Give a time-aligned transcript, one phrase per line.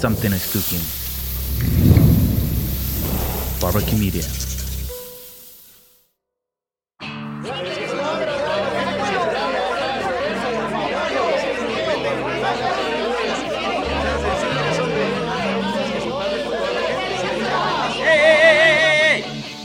[0.00, 0.78] Something is cooking.
[3.60, 4.22] Barbecue Media.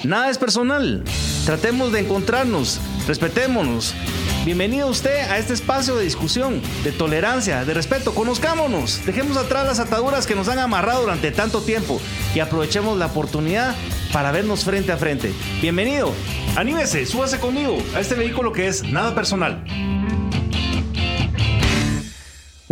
[0.03, 1.03] Nada es personal.
[1.45, 3.93] Tratemos de encontrarnos, respetémonos.
[4.45, 8.13] Bienvenido usted a este espacio de discusión, de tolerancia, de respeto.
[8.13, 12.01] Conozcámonos, dejemos atrás las ataduras que nos han amarrado durante tanto tiempo
[12.35, 13.73] y aprovechemos la oportunidad
[14.11, 15.31] para vernos frente a frente.
[15.61, 16.11] Bienvenido,
[16.57, 19.63] anímese, súbase conmigo a este vehículo que es nada personal.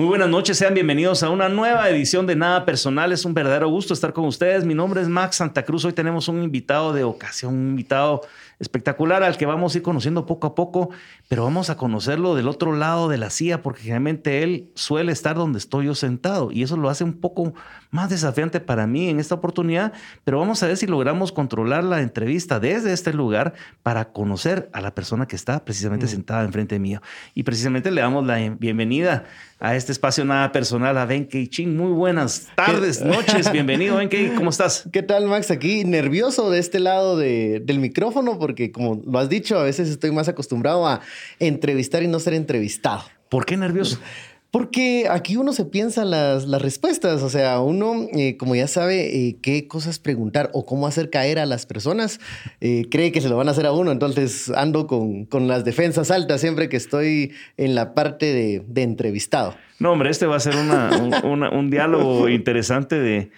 [0.02, 3.12] Muy buenas noches, sean bienvenidos a una nueva edición de Nada Personal.
[3.12, 4.66] Es un verdadero gusto estar con ustedes.
[4.66, 5.86] Mi nombre es Max Santa Cruz.
[5.86, 8.22] Hoy tenemos un invitado de ocasión, un invitado
[8.62, 10.92] espectacular al que vamos a ir conociendo poco a poco,
[11.28, 15.36] pero vamos a conocerlo del otro lado de la silla porque generalmente él suele estar
[15.36, 17.54] donde estoy yo sentado y eso lo hace un poco
[17.90, 19.94] más desafiante para mí en esta oportunidad,
[20.24, 24.80] pero vamos a ver si logramos controlar la entrevista desde este lugar para conocer a
[24.80, 27.02] la persona que está precisamente sentada enfrente mío.
[27.34, 29.26] Y precisamente le damos la bienvenida
[29.62, 31.78] a este espacio nada personal a Benkei Ching.
[31.78, 33.52] Muy buenas tardes, noches.
[33.54, 34.34] Bienvenido, Benkei.
[34.34, 34.86] ¿Cómo estás?
[34.92, 35.52] ¿Qué tal, Max?
[35.52, 39.88] Aquí nervioso de este lado de, del micrófono porque, como lo has dicho, a veces
[39.88, 41.02] estoy más acostumbrado a
[41.40, 43.04] entrevistar y no ser entrevistado.
[43.30, 44.00] ¿Por qué nervioso?
[44.52, 49.16] Porque aquí uno se piensa las, las respuestas, o sea, uno, eh, como ya sabe
[49.16, 52.20] eh, qué cosas preguntar o cómo hacer caer a las personas,
[52.60, 55.64] eh, cree que se lo van a hacer a uno, entonces ando con, con las
[55.64, 59.56] defensas altas siempre que estoy en la parte de, de entrevistado.
[59.80, 63.32] No, hombre, este va a ser una, un, un, diálogo interesante de,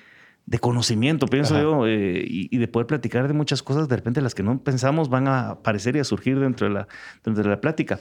[0.47, 1.61] de conocimiento, pienso Ajá.
[1.61, 5.09] yo, y, y, de poder platicar de muchas cosas, de repente las que no pensamos
[5.09, 6.87] van a aparecer y a surgir dentro de la,
[7.23, 7.99] dentro de la plática.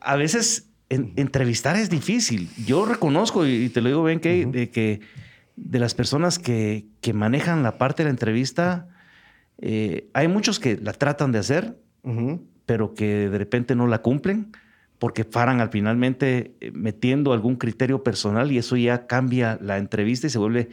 [0.00, 2.48] a veces en, entrevistar es difícil.
[2.66, 4.52] Yo reconozco, y te lo digo bien, que, uh -huh.
[4.52, 5.00] de que
[5.56, 8.88] de las personas que, que, manejan la parte de la entrevista,
[9.58, 12.40] eh, hay muchos que la tratan de hacer, uh -huh.
[12.66, 14.52] pero que de repente no la cumplen
[14.98, 20.26] porque paran al finalmente eh, metiendo algún criterio personal y eso ya cambia la entrevista
[20.26, 20.68] y se vuelve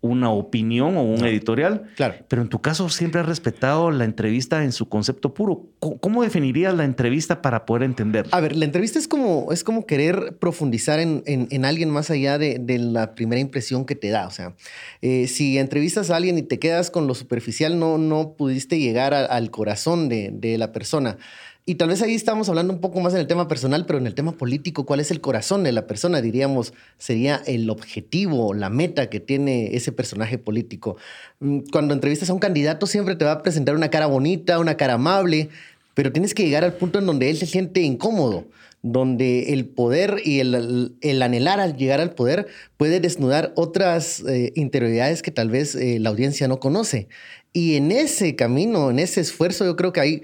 [0.00, 1.90] una opinión o un editorial.
[1.96, 2.14] Claro.
[2.28, 5.66] Pero en tu caso siempre has respetado la entrevista en su concepto puro.
[5.78, 8.26] ¿Cómo definirías la entrevista para poder entender?
[8.30, 12.10] A ver, la entrevista es como, es como querer profundizar en, en, en alguien más
[12.10, 14.26] allá de, de, la primera impresión que te da.
[14.26, 14.54] O sea,
[15.02, 19.14] eh, si entrevistas a alguien y te quedas con lo superficial, no, no pudiste llegar
[19.14, 21.18] a, al corazón de, de la persona.
[21.68, 24.06] Y tal vez ahí estamos hablando un poco más en el tema personal, pero en
[24.06, 26.22] el tema político, ¿cuál es el corazón de la persona?
[26.22, 30.96] Diríamos, sería el objetivo, la meta que tiene ese personaje político.
[31.40, 34.78] Mm, cuando entrevistas a un candidato, siempre te va a presentar una cara bonita, una
[34.78, 35.50] cara amable,
[35.92, 38.46] pero tienes que llegar al punto en donde él se siente incómodo,
[38.80, 42.46] donde el poder y el, el anhelar al llegar al poder
[42.78, 47.08] puede desnudar otras eh, interioridades que tal vez eh, la audiencia no conoce.
[47.52, 50.22] Y en ese camino, en ese esfuerzo, yo creo que hay,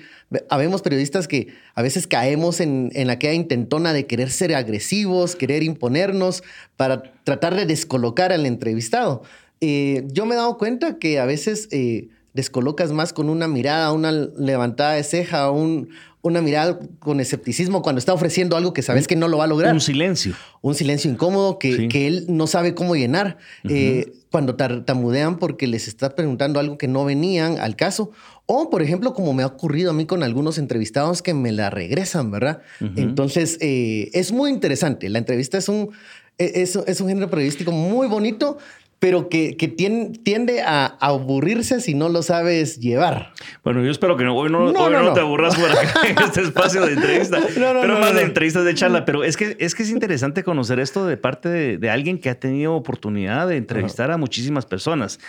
[0.50, 5.62] habemos periodistas que a veces caemos en, en aquella intentona de querer ser agresivos, querer
[5.62, 6.42] imponernos
[6.76, 9.22] para tratar de descolocar al entrevistado.
[9.60, 13.90] Eh, yo me he dado cuenta que a veces eh, descolocas más con una mirada,
[13.92, 15.88] una levantada de ceja, un,
[16.20, 19.46] una mirada con escepticismo cuando está ofreciendo algo que sabes que no lo va a
[19.46, 19.72] lograr.
[19.72, 20.34] Un silencio.
[20.60, 21.88] Un silencio incómodo que, sí.
[21.88, 23.38] que él no sabe cómo llenar.
[23.62, 23.72] Uh -huh.
[23.72, 28.10] eh, cuando tartamudean porque les está preguntando algo que no venían al caso.
[28.46, 31.70] O, por ejemplo, como me ha ocurrido a mí con algunos entrevistados que me la
[31.70, 32.62] regresan, ¿verdad?
[32.80, 32.92] Uh -huh.
[32.96, 35.08] Entonces, eh, es muy interesante.
[35.08, 35.90] La entrevista es un,
[36.38, 38.58] es, es un género periodístico muy bonito,
[39.04, 43.34] pero que, que tiende, a, aburrirse si no lo sabes llevar.
[43.62, 46.00] Bueno, yo espero que no, hoy no, no, hoy no, no te aburras por acá
[46.08, 49.04] en este espacio de entrevista, pero más de entrevistas de charla.
[49.04, 52.30] Pero es que, es que es interesante conocer esto de parte de, de alguien que
[52.30, 55.20] ha tenido oportunidad de entrevistar a muchísimas personas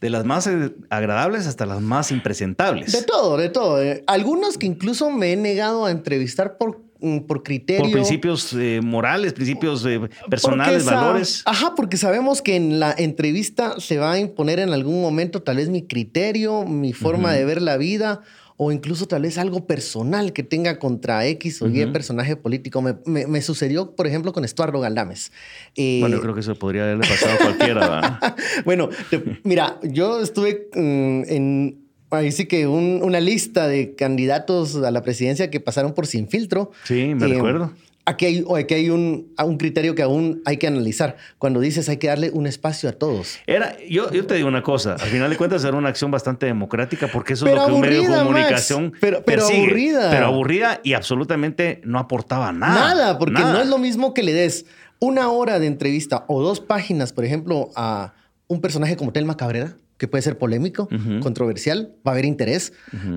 [0.00, 0.48] de las más
[0.90, 2.92] agradables hasta las más impresentables.
[2.92, 3.82] De todo, de todo.
[3.82, 6.83] Eh, algunos que incluso me he negado a entrevistar por
[7.26, 7.82] por criterio.
[7.82, 10.00] Por principios eh, morales, principios eh,
[10.30, 11.42] personales, valores.
[11.44, 15.56] Ajá, porque sabemos que en la entrevista se va a imponer en algún momento tal
[15.56, 17.38] vez mi criterio, mi forma uh -huh.
[17.38, 18.22] de ver la vida
[18.56, 21.92] o incluso tal vez algo personal que tenga contra X o Y uh -huh.
[21.92, 22.80] personaje político.
[22.82, 25.32] Me, me, me, sucedió, por ejemplo, con Estuardo Galdames.
[25.74, 28.36] Eh, bueno, yo creo que eso podría haberle pasado a cualquiera.
[28.64, 31.83] bueno, te, mira, yo estuve mm, en
[32.14, 36.28] ahí sí que un, una lista de candidatos a la presidencia que pasaron por sin
[36.28, 36.72] filtro.
[36.84, 37.72] Sí, me eh, recuerdo.
[38.06, 41.16] Aquí hay, aquí hay un, un, criterio que aún hay que analizar.
[41.38, 43.38] Cuando dices hay que darle un espacio a todos.
[43.46, 46.44] Era, yo, yo te digo una cosa, al final de cuentas era una acción bastante
[46.44, 49.46] democrática porque eso pero es lo que aburrida, un medio de comunicación Max, pero, pero
[49.46, 50.10] persigue, aburrida.
[50.10, 52.94] Pero aburrida y absolutamente no aportaba nada.
[52.94, 53.54] Nada, porque nada.
[53.54, 54.66] no es lo mismo que le des
[54.98, 58.12] una hora de entrevista o dos páginas, por ejemplo, a
[58.48, 60.88] un personaje como Telma Cabrera, que puede ser polémico,
[61.20, 62.72] controversial, va a haber interés,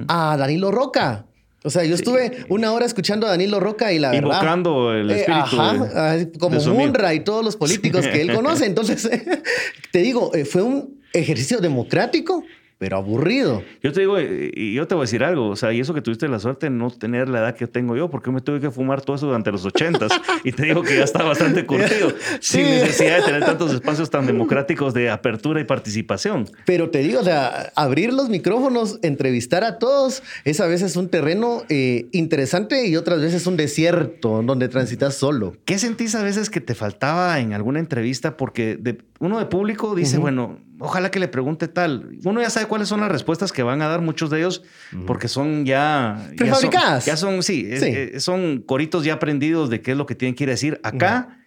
[0.07, 1.25] a Danilo Roca.
[1.63, 4.23] O sea, yo estuve una hora escuchando a Danilo Roca y la verdad...
[4.23, 5.59] Invocando el eh, espíritu.
[5.59, 8.65] ajá, como Munra y todos los políticos que él conoce.
[8.65, 9.09] Entonces,
[9.91, 12.43] te digo, eh, fue un ejercicio democrático
[12.77, 13.63] pero aburrido.
[13.81, 15.93] Yo te digo, eh, y yo te voy a decir algo, o sea, y eso
[15.93, 18.59] que tuviste la suerte de no tener la edad que tengo yo, porque me tuve
[18.59, 20.11] que fumar todo eso durante los ochentas,
[20.43, 24.27] y te digo que ya está bastante curtido, sin necesidad de tener tantos espacios tan
[24.27, 26.49] democráticos de apertura y participación.
[26.65, 31.09] Pero te digo, o sea, abrir los micrófonos, entrevistar a todos, es a veces un
[31.09, 35.55] terreno eh, interesante y otras veces un desierto donde transitas solo.
[35.65, 38.37] ¿Qué sentís a veces que te faltaba en alguna entrevista?
[38.37, 38.79] Porque
[39.19, 42.17] uno de público dice, bueno, ojalá que le pregunte tal.
[42.23, 44.63] Uno ya sabe cuáles son las respuestas que van a dar muchos de ellos,
[45.05, 46.29] porque son ya...
[46.37, 47.05] Prefabricadas.
[47.05, 50.43] Ya son, sí, eh, son coritos ya aprendidos de qué es lo que tienen que
[50.43, 51.37] ir a decir acá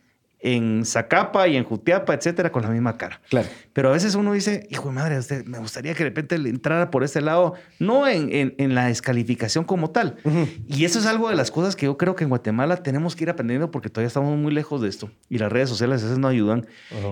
[0.43, 3.21] en Zacapa y en Jutiapa, etcétera, con la misma cara.
[3.29, 3.49] Claro.
[3.73, 6.49] Pero a veces uno dice, hijo de madre, usted, me gustaría que de repente le
[6.49, 10.17] entrara por este lado, no en, en, la descalificación como tal.
[10.67, 13.25] Y eso es algo de las cosas que yo creo que en Guatemala tenemos que
[13.25, 16.19] ir aprendiendo porque todavía estamos muy lejos de esto y las redes sociales a veces
[16.19, 16.67] no ayudan.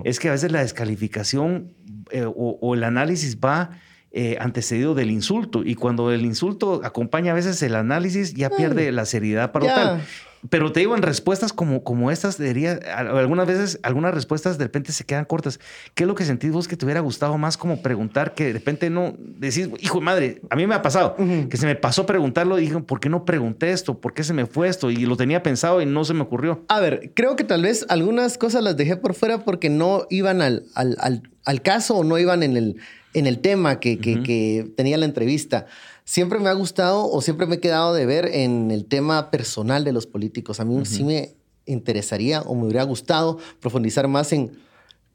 [0.05, 1.75] Es que a veces la descalificación
[2.11, 3.71] eh, o, el análisis va
[4.11, 5.63] eh, antecedido del insulto.
[5.65, 10.03] Y cuando el insulto acompaña a veces el análisis, ya pierde la seriedad para tal.
[10.51, 14.93] Pero te digo, en respuestas como, como estas, diría, algunas veces, algunas respuestas de repente
[14.93, 15.59] se quedan cortas.
[15.95, 18.53] ¿Qué es lo que sentís vos que te hubiera gustado más como preguntar que de
[18.53, 21.17] repente no decís, hijo de madre, a mí me ha pasado,
[21.49, 24.01] que se me pasó preguntarlo y dije, ¿por qué no pregunté esto?
[24.01, 24.91] ¿Por qué se me fue esto?
[24.91, 26.65] Y lo tenía pensado y no se me ocurrió.
[26.69, 30.41] A ver, creo que tal vez algunas cosas las dejé por fuera porque no iban
[30.43, 30.97] al, al,
[31.45, 32.77] al, caso o no iban en el,
[33.15, 35.67] en el tema que, que, que tenía la entrevista
[36.09, 39.85] siempre me ha gustado o siempre me he quedado de ver en el tema personal
[39.85, 40.59] de los políticos.
[40.59, 41.35] A mí sí me
[41.67, 44.59] interesaría o me hubiera gustado profundizar más en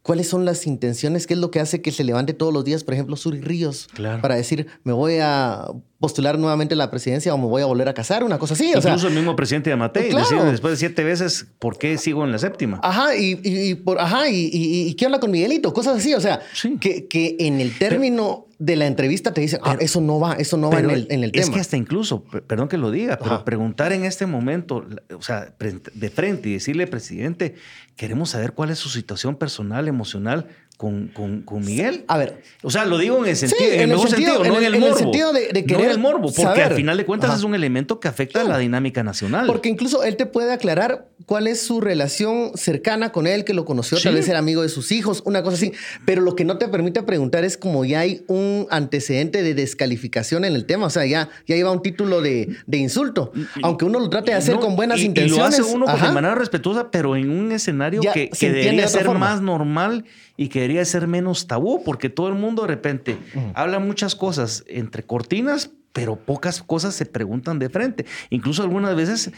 [0.04, 2.84] cuáles son las intenciones, qué es lo que hace que se levante todos los días,
[2.84, 3.88] por ejemplo, Suri Ríos,
[4.22, 5.66] para decir, me voy a
[6.04, 8.74] postular nuevamente la presidencia o me voy a volver a casar, una cosa así.
[8.76, 10.52] Incluso el mismo presidente de Amatei claro.
[10.52, 12.82] después de siete veces, ¿por qué sigo en la séptima?
[12.84, 16.14] Ajá, y, por, ajá, y, qué habla con Miguelito, cosas así.
[16.14, 16.42] O sea,
[16.82, 20.58] que, que en el término de la entrevista te dicen, ah, eso no va, eso
[20.58, 21.44] no va en el, en el tema.
[21.44, 24.86] Es que hasta incluso, perdón que lo diga, pero preguntar en este momento,
[25.18, 27.56] o sea, de frente y decirle, presidente,
[27.96, 30.48] queremos saber cuál es su situación personal, emocional,
[30.78, 32.04] con, con, Miguel.
[32.08, 32.42] A ver.
[32.62, 34.98] O sea, lo digo en el sentido, en el, sentido, no en el, morbo.
[34.98, 38.00] sentido de, querer no en el morbo, porque al final de cuentas es un elemento
[38.00, 39.46] que afecta a la dinámica nacional.
[39.48, 43.66] Porque incluso él te puede aclarar cuál es su relación cercana con él, que lo
[43.66, 45.72] conoció, tal vez era amigo de sus hijos, una cosa así.
[46.06, 50.44] Pero lo que no te permite preguntar es como ya hay un antecedente de descalificación
[50.44, 50.88] en el tema.
[50.88, 53.32] O sea, ya, ya iba un título de, de insulto.
[53.62, 55.36] Aunque uno lo trate de hacer con buenas intenciones.
[55.36, 59.10] Y lo hace uno de manera respetuosa, pero en un escenario que, que debería ser
[59.12, 60.04] más normal
[60.36, 63.18] y que debería ser menos tabú, porque todo el mundo de repente
[63.54, 68.06] habla muchas cosas entre cortinas, pero pocas cosas se preguntan de frente.
[68.32, 69.32] Incluso algunas veces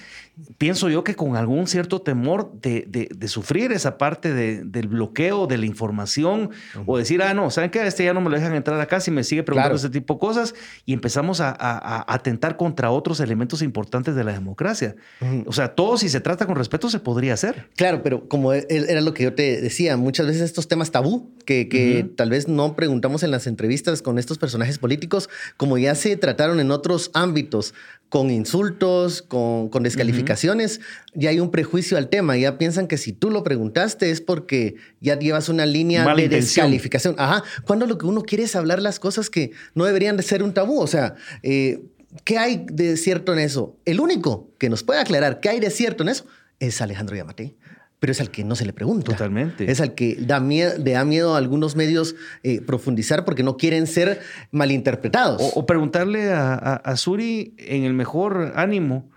[0.57, 5.57] pienso yo que con algún cierto temor de, de, sufrir esa parte del bloqueo de
[5.57, 6.51] la información
[6.85, 7.85] o decir, ah, no, ¿saben qué?
[7.85, 10.19] Este ya no me lo dejan entrar acá si me sigue preguntando ese tipo de
[10.19, 10.55] cosas
[10.85, 14.95] y empezamos a, a, atentar contra otros elementos importantes de la democracia.
[15.45, 17.69] O sea, todo si se trata con respeto se podría hacer.
[17.75, 21.33] Claro, pero como e, era lo que yo te decía, muchas veces estos temas tabú
[21.45, 25.95] que, que tal vez no preguntamos en las entrevistas con estos personajes políticos, como ya
[25.95, 26.15] se
[26.53, 27.73] en otros ámbitos,
[28.09, 30.79] con insultos, con, descalificaciones,
[31.13, 32.37] ya hay un prejuicio al tema.
[32.37, 37.15] Ya piensan que si tú lo preguntaste es porque ya llevas una línea de descalificación.
[37.17, 37.43] Ajá.
[37.65, 40.53] Cuando lo que uno quiere es hablar las cosas que no deberían de ser un
[40.53, 40.79] tabú.
[40.79, 41.81] O sea, eh,
[42.23, 43.75] ¿qué hay de cierto en eso?
[43.85, 46.25] El único que nos puede aclarar qué hay de cierto en eso
[46.59, 47.55] es Alejandro Yamate
[47.99, 49.11] pero es al que no se le pregunta.
[49.11, 49.71] Totalmente.
[49.71, 53.57] Es al que da miedo, le da miedo a algunos medios eh, profundizar porque no
[53.57, 54.21] quieren ser
[54.51, 55.41] malinterpretados.
[55.55, 59.09] O, preguntarle a, Suri en el mejor ánimo,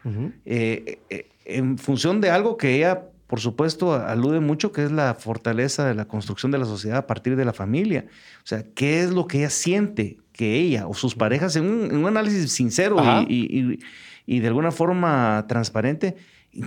[0.45, 5.15] eh, eh, en función de algo que ella, por supuesto, alude mucho, que es la
[5.15, 8.07] fortaleza de la construcción de la sociedad a partir de la familia.
[8.39, 12.07] O sea, ¿qué es lo que ella siente que ella o sus parejas, en un,
[12.07, 12.97] análisis sincero
[13.29, 13.81] y,
[14.25, 16.15] y de alguna forma transparente,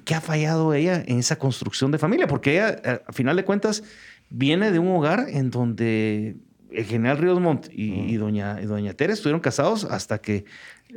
[0.04, 2.28] qué ha fallado ella en esa construcción de familia?
[2.28, 3.84] Porque ella, eh, a final de cuentas,
[4.30, 6.36] viene de un hogar en donde
[6.72, 10.46] el general Ríos Montt y, doña, doña Tere estuvieron casados hasta que,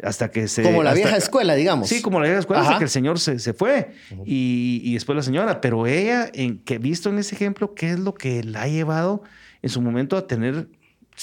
[0.02, 0.62] hasta que se...
[0.62, 1.88] Como la vieja escuela, digamos.
[1.88, 3.90] Sí, como la vieja escuela, hasta que el señor se, se fue
[4.24, 5.60] y, y, después la señora.
[5.60, 9.22] Pero ella, en, que visto en ese ejemplo, ¿qué es lo que la ha llevado
[9.62, 10.68] en su momento a tener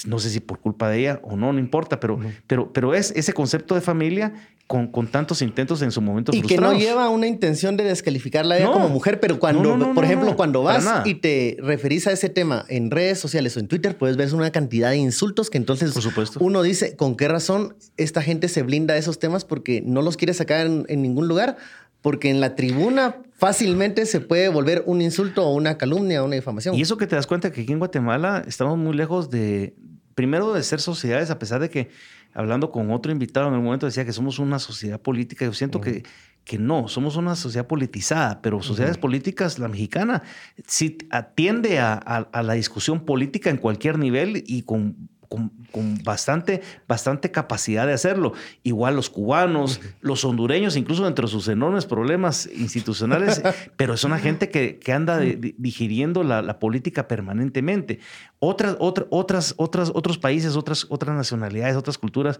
[0.06, 3.12] no sé si por culpa de ella o no, no importa, pero, pero, pero es
[3.14, 4.32] ese concepto de familia
[4.72, 8.56] con, con, tantos intentos en su momento y que no lleva una intención de descalificarla
[8.56, 12.64] ella como mujer, pero cuando, por ejemplo, cuando vas y te referís a ese tema
[12.70, 16.02] en redes sociales o en Twitter, puedes ver una cantidad de insultos que entonces por
[16.02, 16.38] supuesto.
[16.40, 19.44] uno dice, ¿con qué razón esta gente se blinda de esos temas?
[19.44, 21.58] Porque no los quiere sacar en ningún lugar,
[22.00, 26.36] porque en la tribuna fácilmente se puede volver un insulto o una calumnia o una
[26.36, 26.74] difamación.
[26.74, 29.74] Y eso que te das cuenta que aquí en Guatemala estamos muy lejos de,
[30.14, 31.90] primero de ser sociedades, a pesar de que
[32.34, 35.80] hablando con otro invitado en el momento decía que somos una sociedad política, yo siento
[35.80, 36.02] que,
[36.44, 40.22] que no, somos una sociedad politizada, pero sociedades políticas, la mexicana,
[40.66, 47.86] sí atiende a la discusión política en cualquier nivel y con con, bastante, bastante capacidad
[47.86, 48.34] de hacerlo.
[48.62, 53.42] Igual los cubanos, los hondureños, incluso entre sus enormes problemas institucionales,
[53.76, 58.00] pero es una gente que, que anda digiriendo la, política permanentemente.
[58.38, 62.38] Otras, otras, otras, otros países, otras, otras nacionalidades, otras culturas.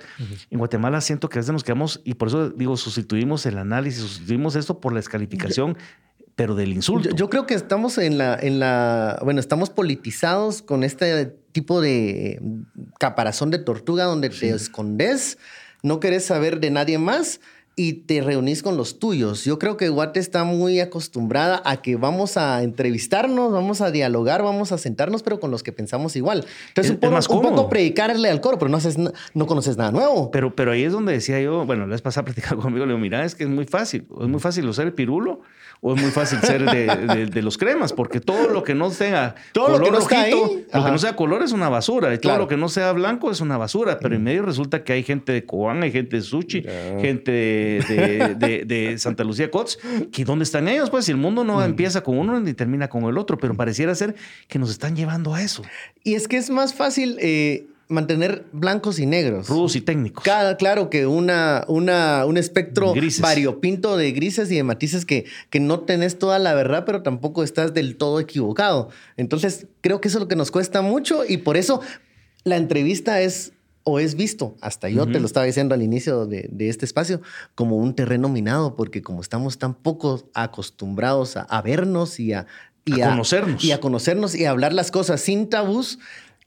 [0.51, 4.03] En Guatemala siento que a veces nos quedamos, y por eso digo, sustituimos el análisis,
[4.03, 5.77] sustituimos esto por la descalificación
[6.43, 7.15] pero del insulto.
[7.15, 12.41] Yo, creo que estamos en la, en la, bueno, estamos politizados con este tipo de
[12.99, 15.39] caparazón de tortuga donde te escondes,
[15.85, 17.39] no querés saber de nadie más
[17.77, 19.45] y te reunís con los tuyos.
[19.45, 24.43] Yo creo que Guate está muy acostumbrada a que vamos a entrevistarnos, vamos a dialogar,
[24.43, 26.45] vamos a sentarnos, pero con los que pensamos igual.
[26.67, 30.33] Entonces, un, poco, un poco predicarle al coro, pero no, haces, no conoces nada nuevo.
[30.33, 33.01] Pero, pero ahí es donde decía yo, bueno, la vez pasada platicando conmigo, le digo,
[33.01, 35.43] mira, es que es muy fácil, es muy fácil usar el pirulo
[35.85, 39.67] o es muy fácil ser de, los cremas, porque todo lo que no sea todo
[39.67, 42.39] color lo que no rojito, lo que no sea color es una basura, y todo
[42.39, 45.33] lo que no sea blanco es una basura, pero en medio resulta que hay gente
[45.33, 46.63] de Cobán, hay gente de Suchi,
[47.01, 49.81] gente de, Santa Lucía Cots,
[50.13, 50.89] que ¿dónde están ellos?
[50.89, 53.93] Pues si el mundo no empieza con uno ni termina con el otro, pero pareciera
[53.97, 54.15] ser
[54.47, 55.65] que nos están llevando a eso.
[56.05, 57.17] Y es que es más fácil...
[57.21, 59.49] Eh, mantener blancos y negros.
[59.49, 60.25] Rudos y técnicos.
[60.25, 65.61] Cada, claro que una, una, un espectro variopinto de grises y de matices que, que
[65.61, 68.89] no tenés toda la verdad, pero tampoco estás del todo equivocado.
[69.17, 71.81] Entonces, creo que eso es lo que nos cuesta mucho y por eso
[72.45, 73.53] la entrevista es
[73.85, 77.21] o es visto, hasta yo te lo estaba diciendo al inicio de, este espacio,
[77.55, 82.47] como un terreno minado, porque como estamos tan poco acostumbrados a, vernos y a,
[82.85, 83.65] y a, conocernos.
[83.65, 85.99] Y a conocernos y a hablar las cosas sin tabús,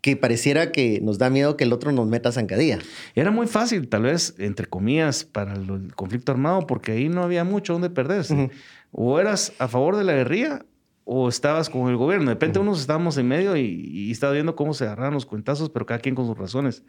[0.05, 2.77] que pareciera que nos da miedo que el otro nos meta zancadilla.
[3.15, 7.43] Era muy fácil, tal vez, entre comillas, para el conflicto armado, porque ahí no había
[7.43, 8.51] mucho donde perderse.
[8.91, 10.63] O eras a favor de la guerrilla
[11.05, 12.27] o estabas con el gobierno.
[12.27, 15.71] De repente unos estábamos en medio y, y estaba viendo cómo se agarraban los cuentazos,
[15.71, 16.83] pero cada quien con sus razones.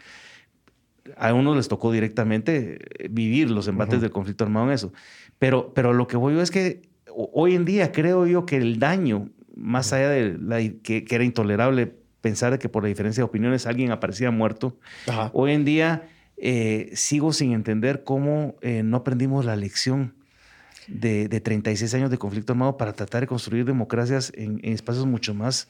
[1.17, 4.93] A unos les tocó directamente eh, vivir los embates del conflicto armado en eso.
[5.39, 8.79] Pero, pero lo que voy yo es que hoy en día creo yo que el
[8.79, 11.95] daño, más allá de la, que, que era intolerable
[12.27, 14.77] pensar que por la diferencia de opiniones alguien aparecía muerto.
[15.33, 20.13] Hoy en día eh, sigo sin entender cómo eh, no aprendimos la lección
[20.89, 25.35] de, de, 36 años de conflicto armado para tratar de construir democracias en espacios mucho
[25.35, 25.69] más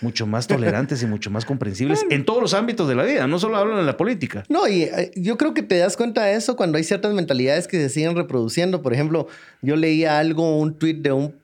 [0.00, 3.38] mucho más tolerantes y mucho más comprensibles en todos los ámbitos de la vida, no
[3.38, 4.44] solo hablan de la política.
[4.48, 7.68] No, y eh, yo creo que te das cuenta de eso cuando hay ciertas mentalidades
[7.68, 8.82] que se siguen reproduciendo.
[8.82, 9.28] Por ejemplo,
[9.62, 11.34] yo leía algo, un tuit de un,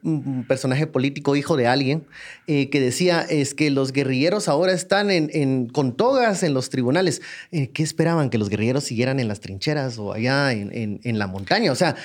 [0.47, 2.05] personaje político, hijo de alguien,
[2.47, 7.23] eh, que decía, es que los guerrilleros ahora están en, con togas en los tribunales.
[7.53, 8.31] Eh, ¿Qué esperaban?
[8.31, 11.73] ¿Que los guerrilleros siguieran en las trincheras o allá en, en la montaña?
[11.73, 11.97] O sea,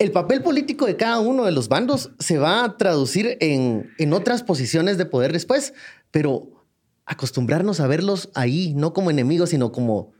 [0.00, 4.12] el papel político de cada uno de los bandos se va a traducir en, en
[4.14, 5.74] otras posiciones de poder después,
[6.10, 6.64] pero
[7.04, 10.12] acostumbrarnos a verlos ahí, no como enemigos, sino como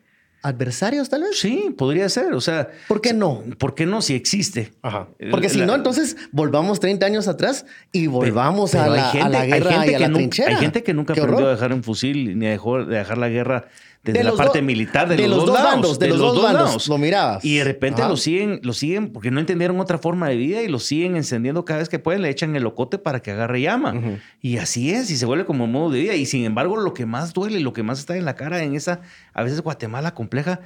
[0.42, 1.38] adversarios, tal vez.
[1.38, 2.34] Sí, podría ser.
[2.34, 3.42] O sea, ¿por qué no?
[3.58, 4.72] ¿Por qué no si existe?
[4.82, 5.08] Ajá.
[5.30, 9.98] Porque si no, entonces volvamos 30 años atrás y volvamos a, la, guerra y a
[9.98, 10.50] la trinchera.
[10.50, 13.68] Hay gente que nunca aprendió a dejar un fusil ni a dejar la guerra
[14.02, 17.44] desde la parte militar de, los, dos, bandos, de, los, dos, bandos, lo mirabas.
[17.44, 20.68] Y de repente lo siguen, lo siguen porque no entendieron otra forma de vida y
[20.68, 24.18] lo siguen encendiendo cada vez que pueden, le echan el locote para que agarre llama.
[24.40, 26.14] Y así es, y se vuelve como un modo de vida.
[26.14, 28.74] Y sin embargo, lo que más duele, lo que más está en la cara en
[28.74, 29.02] esa,
[29.34, 30.60] a veces Guatemala compleja,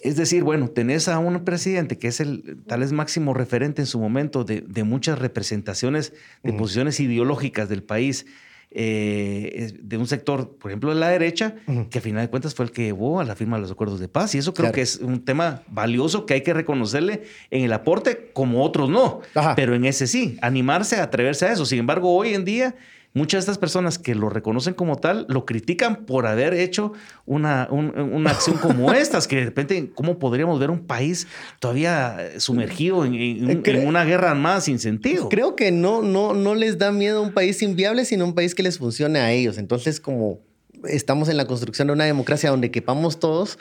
[0.00, 3.86] es decir, bueno, tenés a un presidente que es el tal vez máximo referente en
[3.86, 8.26] su momento de, muchas representaciones de posiciones ideológicas del país
[8.74, 11.54] eh, de un sector, por ejemplo, de la derecha,
[11.90, 14.00] que a final de cuentas fue el que llevó a la firma de los acuerdos
[14.00, 14.34] de paz.
[14.34, 18.30] Y eso creo que es un tema valioso que hay que reconocerle en el aporte,
[18.32, 19.20] como otros no.
[19.56, 21.66] Pero en ese sí, animarse a atreverse a eso.
[21.66, 22.74] Sin embargo, hoy en día
[23.14, 26.92] muchas de estas personas que lo reconocen como tal lo critican por haber hecho
[27.26, 31.26] una, una acción como estas, que de repente, ¿cómo podríamos ver un país
[31.58, 35.28] todavía sumergido en, en, una guerra armada sin sentido?
[35.28, 38.62] Creo que no, no, no les da miedo un país inviable, sino un país que
[38.62, 39.58] les funcione a ellos.
[39.58, 40.40] Entonces, como
[40.88, 43.58] estamos en la construcción de una democracia donde quepamos todos,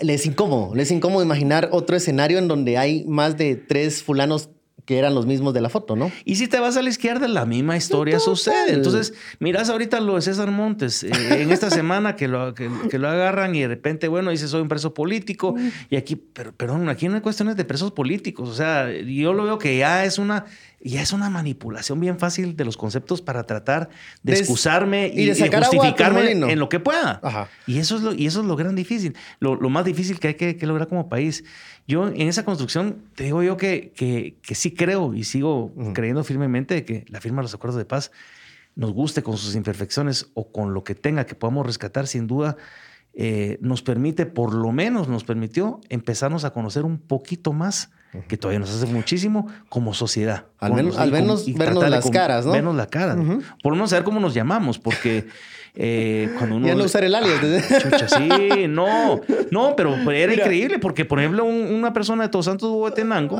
[0.00, 4.02] les es incómodo, les es incómodo imaginar otro escenario en donde hay más de tres
[4.02, 4.50] fulanos
[4.84, 6.12] que eran los mismos de la foto, ¿no?
[6.24, 8.74] Y si te vas a la izquierda, la misma historia sucede.
[8.74, 11.10] Entonces, miras ahorita lo de César Montes, eh,
[11.42, 14.68] en esta semana que lo, que, lo agarran y de repente, bueno, dice, soy un
[14.68, 15.54] preso político.
[15.88, 18.48] Y aquí, pero, perdón, aquí no hay cuestiones de presos políticos.
[18.48, 20.44] O sea, yo lo veo que ya es una,
[20.90, 23.88] ya es una manipulación bien fácil de los conceptos para tratar
[24.22, 27.48] de, excusarme y, de justificarme en lo que pueda.
[27.66, 30.34] Y, eso es lo, y eso es lo gran difícil, lo, más difícil que hay
[30.34, 31.44] que, lograr como país.
[31.88, 36.84] Yo en esa construcción te digo yo que, que, sí creo y sigo creyendo firmemente
[36.84, 38.12] que la firma de los acuerdos de paz
[38.76, 42.56] nos guste con sus imperfecciones o con lo que tenga que podamos rescatar, sin duda,
[43.14, 47.90] eh, nos permite, por lo menos nos permitió, empezarnos a conocer un poquito más
[48.28, 50.44] que todavía nos hace muchísimo como sociedad.
[50.58, 52.52] Al menos, al menos vernos las caras, ¿no?
[52.52, 53.16] Vernos la cara.
[53.62, 55.26] Por lo menos saber cómo nos llamamos, porque
[55.74, 56.66] eh, cuando uno...
[56.66, 57.40] Ya no usar el alias.
[57.42, 59.20] Ah, chucha, sí, no.
[59.50, 63.38] No, pero era increíble, porque por ejemplo una persona de Todos Santos de Huetenango,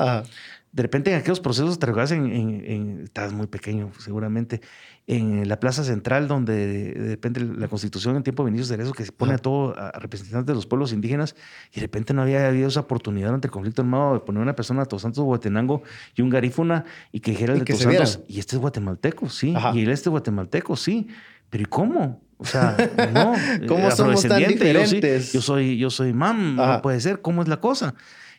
[0.74, 4.60] de repente en aquellos procesos te en, en, en, Estás muy pequeño, seguramente
[5.06, 9.12] en la plaza central, donde depende la constitución en tiempo de Vinicius eso que se
[9.12, 11.36] pone a todo a representantes de los pueblos indígenas,
[11.70, 14.56] y de repente no había habido esa oportunidad ante el conflicto armado de poner una
[14.56, 15.84] persona a Todos Santos Guatenango
[16.16, 19.54] y un garífuna y que dijera el de Todos Santos, y este es guatemalteco, sí,
[19.74, 21.06] y él este es guatemalteco, sí,
[21.50, 22.20] pero ¿y cómo?
[22.36, 22.76] O sea,
[23.12, 23.34] no.
[23.68, 25.32] ¿Cómo somos tan diferentes?
[25.32, 27.94] Yo, soy, yo soy mam, no puede ser, ¿cómo es la cosa?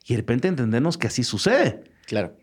[0.05, 1.94] Y de repente entendernos que así sucede.
[2.07, 2.33] Claro.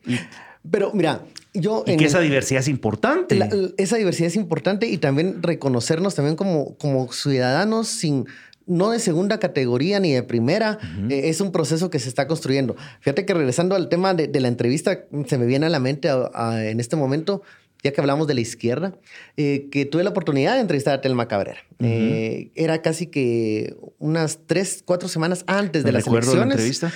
[0.71, 1.85] Pero mira, yo...
[1.87, 3.40] Y que esa diversidad es importante.
[3.76, 8.26] esa diversidad es importante y también reconocernos también como, como ciudadanos sin
[8.66, 10.78] no de segunda categoría ni de primera,
[11.09, 12.76] eh, es un proceso que se está construyendo.
[13.00, 16.81] Fíjate que regresando al tema de, la entrevista, se me viene a la mente en
[16.81, 17.42] este momento,
[17.83, 18.95] ya que hablamos de la izquierda,
[19.37, 21.61] eh, que tuve la oportunidad de entrevistar a Telma Cabrera.
[21.81, 26.47] Eh, era casi que unas tres, cuatro semanas antes de las elecciones.
[26.47, 26.92] La entrevista?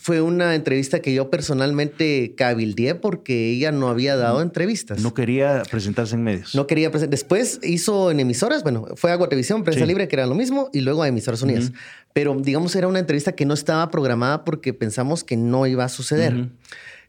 [0.00, 5.02] Fue una entrevista que yo personalmente cabildeé porque ella no había dado entrevistas.
[5.02, 6.54] No quería presentarse en medios.
[6.54, 7.10] No quería presentarse.
[7.10, 10.80] Después hizo en emisoras, bueno, fue a Guatevisión, Prensa Libre, que era lo mismo, y
[10.80, 11.72] luego a Emisoras Unidas.
[12.14, 15.90] Pero digamos, era una entrevista que no estaba programada porque pensamos que no iba a
[15.90, 16.48] suceder.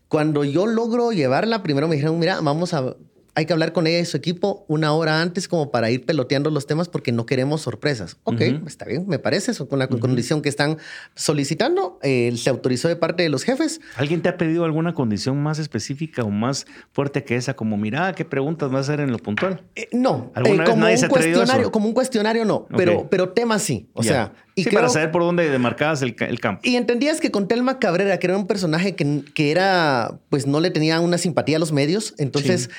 [0.10, 2.98] Cuando yo logro llevarla, primero me dijeron, mira, vamos a
[3.34, 6.50] hay que hablar con ella y su equipo una hora antes como para ir peloteando
[6.50, 8.18] los temas porque no queremos sorpresas.
[8.24, 10.78] Ok, está bien, me parece eso, con la condición que están
[11.16, 12.00] solicitando.
[12.04, 13.80] Eh, se autorizó de parte de los jefes.
[13.96, 17.54] ¿Alguien te ha pedido alguna condición más específica o más fuerte que esa?
[17.56, 19.62] Como, mira, ¿qué preguntas vas a hacer en lo puntual?
[19.76, 23.90] Eh, no, ¿Alguna eh, como, un cuestionario, como un cuestionario no, pero, pero temas sí.
[23.94, 26.62] O sea, y sí, para saber por dónde demarcabas el, el, campo.
[26.64, 30.60] Y entendías que con Telma Cabrera, que era un personaje que, que era, pues no
[30.60, 32.70] le tenía una simpatía a los medios, entonces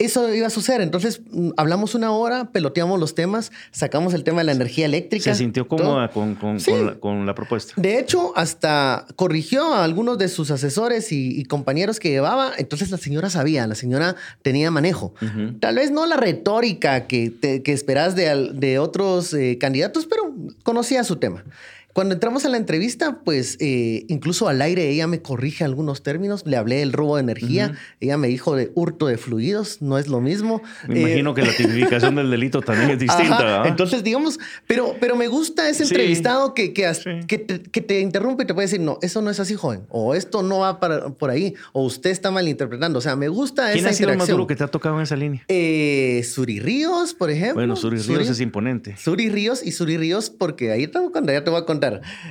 [0.00, 0.80] eso iba a suceder.
[0.80, 5.32] Entonces mm, hablamos una hora, peloteamos los temas, sacamos el tema de la energía eléctrica.
[5.34, 6.58] Se sintió cómoda con, con,
[6.98, 7.74] con, la, propuesta.
[7.76, 12.52] De hecho, hasta corrigió a algunos de sus asesores y, compañeros que llevaba.
[12.56, 15.14] Entonces la señora sabía, la señora tenía manejo.
[15.60, 17.32] Tal vez no la retórica que,
[17.62, 21.44] que esperás de, de otros eh, candidatos, pero conocía su tema.
[21.92, 26.46] Cuando entramos a la entrevista, pues eh, incluso al aire ella me corrige algunos términos.
[26.46, 27.74] Le hablé del robo de energía.
[27.98, 29.82] Ella me dijo de hurto de fluidos.
[29.82, 30.62] No es lo mismo.
[30.86, 33.66] Me imagino que la tipificación del delito también es distinta.
[33.66, 36.92] Entonces, digamos, pero, pero me gusta ese entrevistado que, que,
[37.26, 39.82] que, te, interrumpe y te puede decir, no, eso no es así, joven.
[39.88, 41.54] O esto no va para, por ahí.
[41.72, 43.00] O usted está malinterpretando.
[43.00, 44.96] O sea, me gusta ¿Quién esa ha sido el más duro que te ha tocado
[44.96, 45.44] en esa línea?
[45.48, 47.54] Eh, Suri Ríos, por ejemplo.
[47.54, 48.96] Bueno, Suri Ríos es imponente.
[48.96, 51.79] Suri Ríos y Suri Ríos, porque ahí cuando ya te voy a contar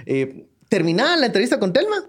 [0.06, 2.04] eh, terminada la entrevista con Telma,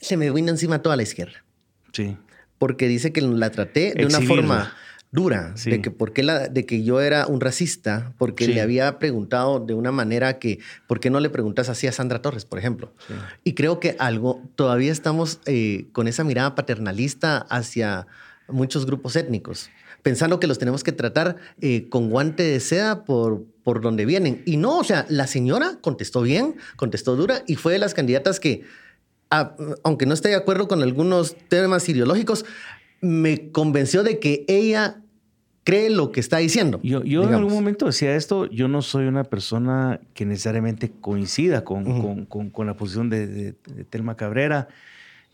[0.00, 1.44] se me vino encima toda la izquierda.
[1.92, 2.16] Sí.
[2.58, 4.72] Porque dice que la traté de una forma
[5.10, 9.58] dura, de, que porque la, de que yo era un racista, porque le había preguntado
[9.60, 12.92] de una manera que, ¿por qué no le preguntas así a Sandra Torres, por ejemplo?
[13.44, 18.06] Y creo que algo, todavía estamos eh, con esa mirada paternalista hacia
[18.48, 19.70] muchos grupos étnicos
[20.02, 24.40] pensando que los tenemos que tratar eh, con guante de seda por, por donde vienen.
[24.46, 28.40] Y no, o sea, la señora contestó bien, contestó dura y fue de las candidatas
[28.40, 28.62] que,
[29.82, 32.46] aunque no esté de acuerdo con algunos temas ideológicos,
[33.02, 35.02] me convenció de que ella
[35.64, 36.80] cree lo que está diciendo.
[36.82, 41.62] Yo, yo en algún momento decía esto, yo no soy una persona que necesariamente coincida
[41.62, 43.52] con, con, con, la posición de, de,
[43.84, 44.68] Telma Cabrera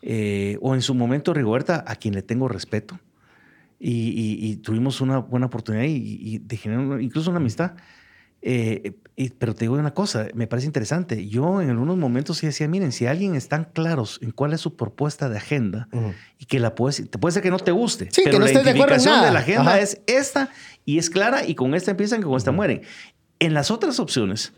[0.03, 2.99] eh, o en su momento Rigoberta, a quien le tengo respeto
[3.87, 7.73] y, tuvimos una buena oportunidad y, de generar incluso una amistad.
[8.46, 8.92] Eh,
[9.38, 11.26] pero te digo una cosa, me parece interesante.
[11.28, 14.76] Yo en algunos momentos sí decía, miren, si alguien están claros en cuál es su
[14.76, 15.88] propuesta de agenda
[16.38, 18.44] y que la puedes, te puede ser que no te guste, sí, pero que no
[18.44, 19.26] la estés de identificación nada.
[19.26, 19.80] de la agenda Ajá.
[19.80, 20.50] es esta
[20.85, 22.83] y es clara y con esta empiezan y con esta mueren.
[23.38, 24.52] En las otras opciones,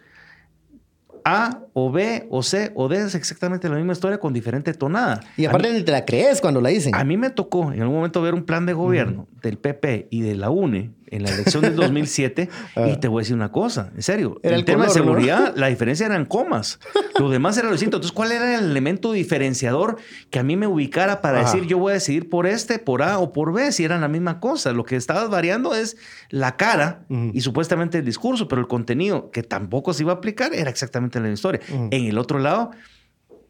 [1.24, 5.20] A o B o C o D es exactamente la misma historia con diferente tonada.
[5.36, 6.94] Y aparte ni te la crees cuando la dicen.
[6.94, 10.22] a mí me tocó en algún momento ver un plan de gobierno del PP y
[10.22, 12.48] de la UNE en la elección del 2007
[12.86, 15.54] y te voy a decir una cosa, en serio, Era el, el tema de seguridad,
[15.56, 16.78] la diferencia eran comas,
[17.18, 17.96] lo demás era lo distinto.
[17.98, 19.96] Entonces, ¿cuál era el elemento diferenciador
[20.30, 21.52] que a mí me ubicara para Ajá.
[21.52, 24.08] decir yo voy a decidir por este, por A o por B, si eran la
[24.08, 24.72] misma cosa?
[24.72, 25.96] Lo que estabas variando es
[26.30, 27.30] la cara Ujú.
[27.34, 31.18] y supuestamente el discurso, pero el contenido que tampoco se iba a aplicar era exactamente
[31.18, 31.60] la misma historia.
[31.90, 32.70] En el otro lado,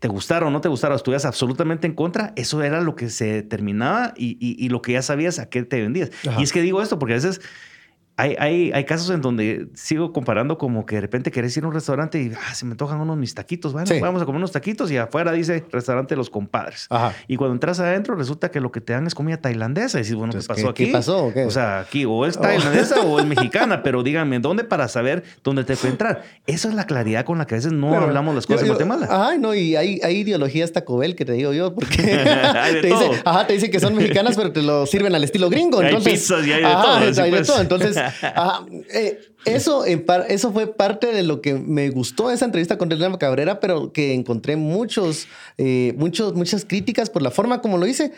[0.07, 3.11] te gustara o no te gustara, o estuvieras absolutamente en contra, eso era lo que
[3.11, 6.11] se determinaba y, y- y lo que ya sabías a qué te vendías.
[6.29, 6.41] Ajá.
[6.41, 7.41] Y es que digo esto porque a veces
[8.19, 11.67] hay, hay, hay casos en donde sigo comparando como que de repente querés ir a
[11.69, 13.73] un restaurante y ah, se me antojan unos mis taquitos.
[13.75, 14.01] Bueno, Sí.
[14.01, 16.87] vamos a comer unos taquitos y afuera dice restaurante de los compadres.
[16.89, 17.13] Ajá.
[17.29, 19.99] Y cuando entras adentro resulta que lo que te dan es comida tailandesa.
[19.99, 20.87] Y dices, bueno, ¿qué Entonces, pasó ¿qué- aquí?
[20.87, 21.45] qué pasó o qué?
[21.45, 22.41] O sea, aquí o es Oh.
[22.41, 26.23] tailandesa o es mexicana, pero díganme, ¿dónde para saber dónde te puede entrar?
[26.47, 28.67] Esa es la claridad con la que a veces no Pero hablamos las cosas yo-
[28.69, 29.09] en Guatemala.
[29.11, 31.97] Ajá, no, y hay, hay ideologías Taco Bell que te digo yo, porque
[32.57, 33.13] Hay te, dice, todo.
[33.27, 35.81] ajá, te dice que son mexicanas, pero te lo sirven al estilo gringo.
[35.81, 37.47] Hay Entonces, pizzas y hay de ajá, todo, hay de pues.
[37.47, 37.61] todo.
[37.61, 42.45] Entonces, ajá, eh, eso, en par- eso fue parte de lo que me gustó esa
[42.45, 47.61] entrevista con René Cabrera, pero que encontré muchos, eh, muchos, muchas críticas por la forma
[47.61, 48.13] como lo hice.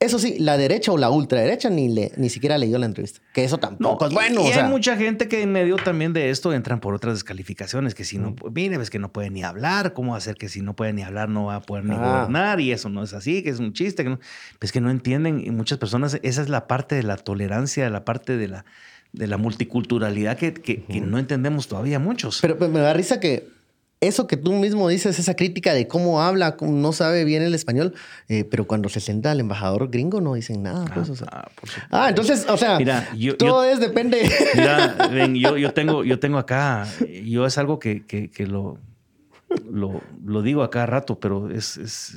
[0.00, 3.20] Eso sí, la derecha o la ultraderecha ni, le, ni siquiera leyó la entrevista.
[3.32, 4.42] Que eso tampoco es bueno.
[4.44, 7.14] y o sea, hay mucha gente que en medio también de esto entran por otras
[7.14, 8.22] descalificaciones, que si Mm.
[8.22, 11.02] no, mire, ves que no puede ni hablar, ¿cómo hacer que si no puede ni
[11.02, 11.98] hablar no va a poder ni Ah.
[12.26, 12.60] gobernar?
[12.60, 14.18] Y eso no es así, que es un chiste, que no,
[14.58, 18.04] pues que no entienden, y muchas personas, esa es la parte de la tolerancia, la
[18.04, 18.64] parte de la,
[19.14, 22.40] de la multiculturalidad que, que- que no entendemos todavía muchos.
[22.42, 23.48] Pero, pero me da risa que
[24.00, 27.54] eso que tú mismo dices, esa crítica de cómo habla, cómo no sabe bien el
[27.54, 27.94] español,
[28.28, 30.84] eh, pero cuando se sienta el embajador gringo no dicen nada.
[30.92, 31.28] Pues, o sea.
[31.32, 31.48] Ah.
[31.90, 34.28] Ah, entonces, o sea, Mira, yo- todo es depende.
[34.54, 36.86] Mira, ven, yo, yo, tengo, yo tengo acá,
[37.24, 38.78] yo es algo que, que- que lo,
[39.70, 42.16] lo, lo digo a cada rato, pero es, es,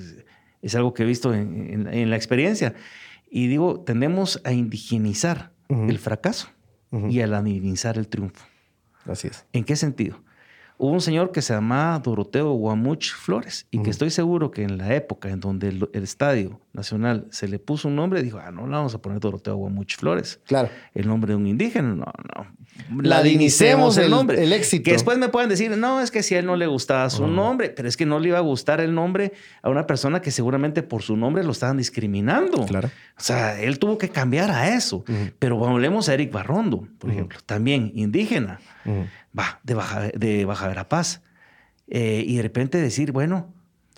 [0.62, 2.74] es algo que he visto en, en- en la experiencia.
[3.30, 6.50] Y digo, tendemos a indigenizar el fracaso
[6.92, 8.46] Y a latinizar el triunfo.
[9.06, 9.46] Así es.
[9.54, 10.22] ¿En qué sentido?
[10.78, 14.78] Hubo un señor que se llamaba Doroteo Guamuch Flores y que estoy seguro que en
[14.78, 18.52] la época en donde el, el Estadio Nacional se le puso un nombre, dijo, ah,
[18.52, 20.70] no le vamos a poner Doroteo Guamuch Flores Claro.
[20.94, 21.90] el nombre de un indígena.
[21.96, 22.48] No, no.
[23.02, 24.44] Ladinicemos el el- nombre.
[24.44, 24.84] el éxito.
[24.86, 27.28] Que después me pueden decir, no, es que si a él no le gustaba su
[27.28, 30.32] nombre, pero es que no le iba a gustar el nombre a una persona que
[30.32, 32.66] seguramente por su nombre lo estaban discriminando.
[32.66, 32.90] Claro.
[33.18, 35.04] O sea, él tuvo que cambiar a eso.
[35.40, 38.60] Pero volvemos a Eric Barrondo, por ejemplo, también indígena,
[39.38, 41.22] va, de Baja, de Baja Verapaz.
[41.90, 43.54] Eh, y de repente decir, bueno,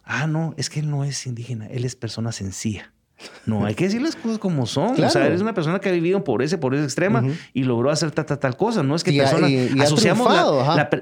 [0.09, 2.93] ah, no, es que él no es indígena, él es persona sencilla.
[3.45, 4.91] No, hay que decir las cosas como son.
[4.93, 5.27] O sea, Claro.
[5.27, 8.39] eres una persona que ha vivido en pobreza, pobreza extrema y logró hacer tal, tal,
[8.39, 8.83] tal cosa.
[8.83, 10.31] No es que Y asociamos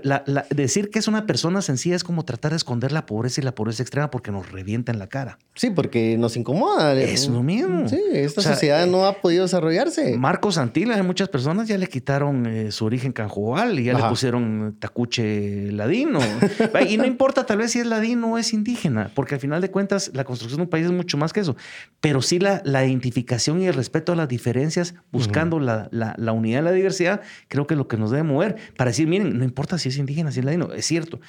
[0.04, 3.44] la- decir que es una persona sencilla es como tratar de esconder la pobreza y
[3.44, 5.38] la pobreza extrema porque nos revienta en la cara.
[5.56, 6.94] Sí, porque nos incomoda.
[6.94, 7.88] Es lo mismo.
[7.88, 10.18] Sí, esta O sea, sociedad eh, no ha podido desarrollarse.
[10.18, 14.04] Marcos Antila, hay muchas personas ya le quitaron eh, su origen canjobal y ya Ajá.
[14.06, 16.20] le pusieron tacuche ladino.
[16.90, 19.70] y no importa tal vez si es ladino o es indígena, porque al final de
[19.72, 21.56] cuentas la construcción de un país es mucho más que eso.
[22.00, 26.32] Pero sí la, la identificación y el respeto a las diferencias, buscando la, la- la
[26.32, 28.56] unidad y la diversidad, creo que es lo que nos debe mover.
[28.78, 31.20] Para decir, miren, no importa si es indígena, si es ladino, es cierto.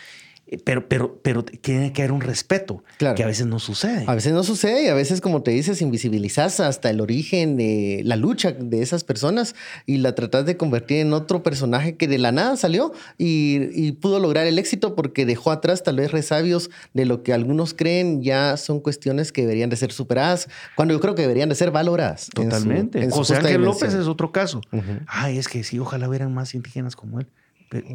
[0.64, 3.14] Pero, pero, pero tiene que haber un respeto Claro.
[3.14, 4.04] que a veces no sucede.
[4.06, 8.00] A veces no sucede y a veces, como te dices, invisibilizas hasta el origen de
[8.04, 9.54] la lucha de esas personas
[9.86, 13.92] y la tratas de convertir en otro personaje que de la nada salió y, y
[13.92, 18.22] pudo lograr el éxito porque dejó atrás tal vez resabios de lo que algunos creen
[18.22, 21.70] ya son cuestiones que deberían de ser superadas, cuando yo creo que deberían de ser
[21.70, 22.28] valoradas.
[22.36, 23.02] en su- Totalmente.
[23.02, 23.88] en su José Ángel dimensión.
[23.90, 24.60] López es otro caso.
[24.72, 24.82] Ujú.
[25.06, 27.26] Ay, es que sí, ojalá hubieran más indígenas como él.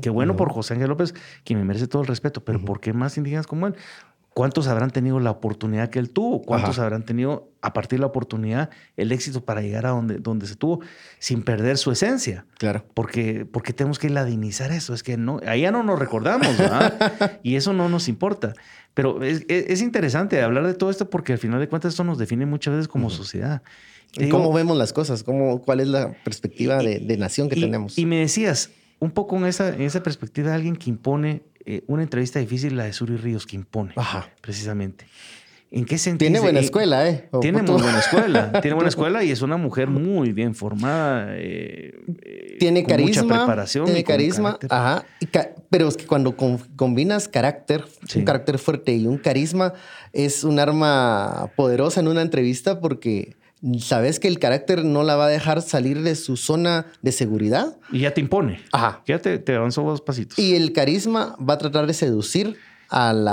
[0.02, 2.94] Qué bueno por José Ángel López, que me merece todo el respeto, pero ¿por qué
[2.94, 3.76] más indígenas como él?
[4.36, 6.42] ¿Cuántos habrán tenido la oportunidad que él tuvo?
[6.42, 6.86] ¿Cuántos Ajá.
[6.86, 10.56] habrán tenido a partir de la oportunidad el éxito para llegar a donde, donde se
[10.56, 10.80] tuvo
[11.20, 12.48] sin perder su esencia?
[12.58, 12.84] Claro.
[12.96, 14.96] Porque, porque tenemos que ladinizar eso.
[14.96, 17.40] Es que no, allá no nos recordamos, ¿verdad?
[17.44, 18.54] y eso no nos importa.
[18.96, 22.04] Pero es, es- es interesante hablar de todo esto porque al final de cuentas esto
[22.04, 23.62] nos define muchas veces como sociedad.
[24.14, 25.22] Te ¿Y digo, ¿Cómo vemos las cosas?
[25.22, 28.00] ¿Cómo, ¿Cuál es la perspectiva de, de nación que y, tenemos?
[28.00, 28.72] Y me decías,
[29.04, 32.78] un poco en esa, en esa perspectiva de alguien que impone eh, una entrevista difícil,
[32.78, 34.30] la de Suri Ríos, que impone, Ajá.
[34.42, 35.06] precisamente.
[35.72, 36.30] ¿En qué sentido?
[36.30, 37.28] Tiene buena escuela, ¿eh?
[37.42, 38.52] tiene muy buena escuela.
[38.62, 41.36] Tiene buena escuela y es una mujer muy bien formada.
[41.36, 43.24] Eh, eh, tiene carisma.
[43.24, 43.86] Mucha preparación.
[43.86, 44.60] Tiene carisma.
[44.70, 45.04] Ajá.
[45.72, 46.38] pero es que cuando
[46.76, 47.84] combinas carácter,
[48.16, 49.74] un carácter fuerte y un carisma,
[50.14, 53.36] es un arma poderosa en una entrevista porque
[53.80, 57.78] sabes que el carácter no la va a dejar salir de su zona de seguridad.
[57.92, 58.62] Y ya te impone.
[58.72, 59.02] Ajá.
[59.06, 60.38] Ya te, te avanzó dos pasitos.
[60.40, 62.58] Y el carisma va a tratar de seducir
[62.94, 63.28] al,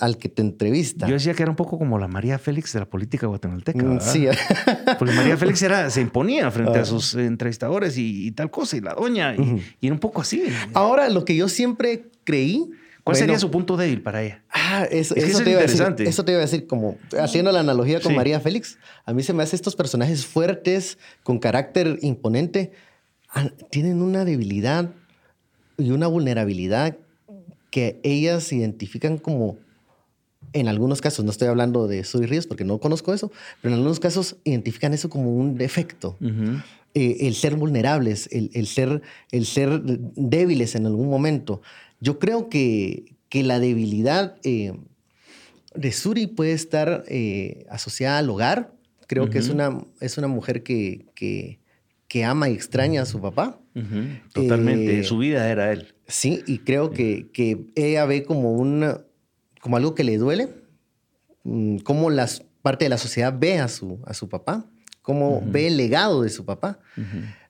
[0.00, 1.06] al, que te entrevista.
[1.06, 3.82] Yo decía que era un poco como la María Félix de la política guatemalteca.
[3.82, 4.12] Mm, ¿verdad?
[4.12, 4.26] Sí.
[4.98, 6.86] Porque María Félix era, se imponía frente a ah.
[6.86, 10.42] sus entrevistadores y, tal cosa, y la doña, y, era un poco así.
[10.72, 12.70] Ahora, lo que yo siempre creí.
[13.04, 14.42] ¿Cuál sería su punto débil para ella?
[14.50, 16.08] Ah, eso, es eso, te interesante.
[16.08, 18.78] eso te iba a decir, como haciendo la analogía con María Félix.
[19.04, 22.72] A mí se me hace estos personajes fuertes, con carácter imponente,
[23.70, 24.90] tienen una debilidad
[25.76, 26.96] y una vulnerabilidad
[27.70, 29.58] que ellas identifican como,
[30.52, 33.80] en algunos casos, no estoy hablando de Soy Ríos porque no conozco eso, pero en
[33.80, 36.16] algunos casos identifican eso como un defecto.
[36.96, 41.60] Eh, el ser vulnerables, el, ser, el ser débiles en algún momento.
[42.04, 44.74] Yo creo que, que la debilidad eh,
[45.74, 48.74] de Suri puede estar eh, asociada al hogar.
[49.06, 51.60] Creo que es una, es una mujer que, que,
[52.08, 53.58] que ama y extraña a su papá.
[54.34, 55.94] Totalmente, su vida era él.
[56.06, 58.98] Sí, y creo que, que ella ve como, un,
[59.62, 60.50] como algo que le duele,
[61.44, 62.28] mm, cómo la
[62.60, 64.66] parte de la sociedad ve a su, a su papá,
[65.00, 66.80] cómo ve el legado de su papá.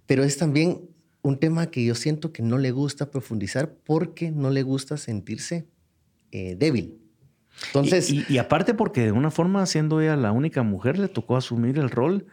[0.07, 0.94] Pero es también
[1.25, 5.67] un tema que yo siento que no le gusta profundizar porque no le gusta sentirse
[6.31, 6.99] eh, débil.
[7.67, 11.79] Entonces, y, aparte porque de una forma, siendo ella la única mujer, le tocó asumir
[11.79, 12.27] el rol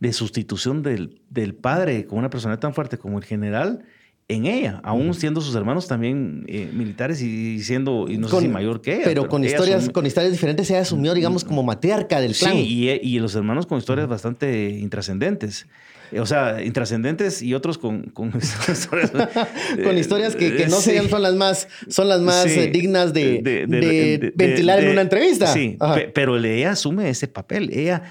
[0.00, 3.84] de sustitución del, del, padre con una persona tan fuerte como el general
[4.26, 8.48] en ella, aún siendo sus hermanos también eh, militares y siendo, y no sé si
[8.48, 9.04] mayor que ella.
[9.04, 12.54] Pero, con, historias, con historias diferentes, ella asumió, digamos, como matriarca del clan.
[12.54, 15.66] Sí, y, los hermanos con historias bastante intrascendentes.
[16.14, 18.32] Eh, o sea, intrascendentes y otros con, con
[18.68, 19.10] historias.
[19.84, 23.64] con historias que, no serían, son las más, son las más eh, dignas de,
[24.36, 25.48] ventilar en una entrevista.
[25.48, 25.76] Sí,
[26.14, 27.70] pero ella asume ese papel.
[27.72, 28.02] Ella.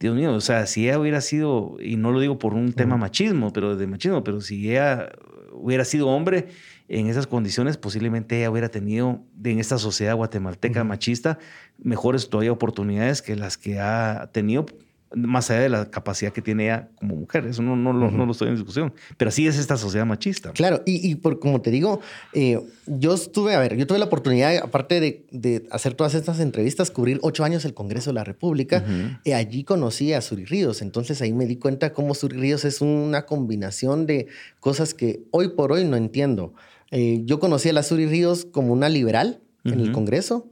[0.00, 2.96] Dios mío, o sea, si ella hubiera sido, y no lo digo por un tema
[2.96, 5.12] machismo, pero de machismo, pero si ella
[5.52, 6.48] hubiera sido hombre
[6.88, 11.38] en esas condiciones, posiblemente ella hubiera tenido en esta sociedad guatemalteca machista
[11.78, 14.66] mejores todavía oportunidades que las que ha tenido
[15.14, 17.46] más allá de la capacidad que tiene ella como mujer.
[17.46, 18.92] Eso no, no, no, lo estoy en discusión.
[19.16, 20.52] Pero así es esta sociedad machista.
[20.52, 22.00] Claro, y, y por, como te digo,
[22.32, 26.40] eh, yo estuve, a ver, yo tuve la oportunidad, aparte de, de, hacer todas estas
[26.40, 28.84] entrevistas, cubrir ocho años el Congreso de la República.
[29.24, 30.82] y allí conocí a Suri Ríos.
[30.82, 34.26] Entonces ahí me di cuenta cómo Suri Ríos es una combinación de
[34.60, 36.54] cosas que hoy por hoy no entiendo.
[36.90, 40.51] Eh, yo conocí a la Suri Ríos como una liberal en el Congreso.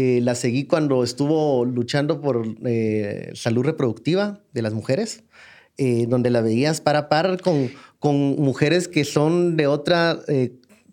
[0.00, 5.24] Eh, la seguí cuando estuvo luchando por eh, salud reproductiva de las mujeres,
[5.76, 10.20] eh, donde la veías par a par con, con mujeres que son de otra,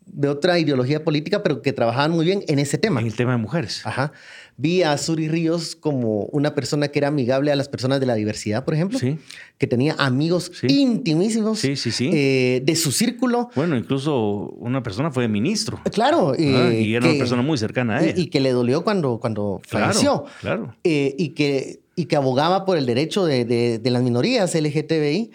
[0.08, 3.00] de otra ideología política, pero que trabajaban muy bien en ese tema.
[3.00, 3.86] En el tema de mujeres.
[3.86, 4.12] Ajá
[4.58, 8.16] vi a Suri Ríos como una persona que era amigable a las personas de la
[8.16, 9.00] diversidad, por ejemplo.
[9.00, 9.18] Sí.
[9.58, 12.10] Que tenía amigos intimísimos sí, sí, sí.
[12.14, 13.50] Eh, de su círculo.
[13.56, 15.80] Bueno, incluso una persona fue ministro.
[15.92, 16.34] Claro.
[16.38, 18.18] Ah, y era una persona muy cercana a él.
[18.18, 20.26] Y, que le dolió cuando, cuando falleció.
[20.42, 20.76] Claro.
[20.84, 25.32] Eh, y, que, y que abogaba por el derecho de, de, las minorías LGTBI.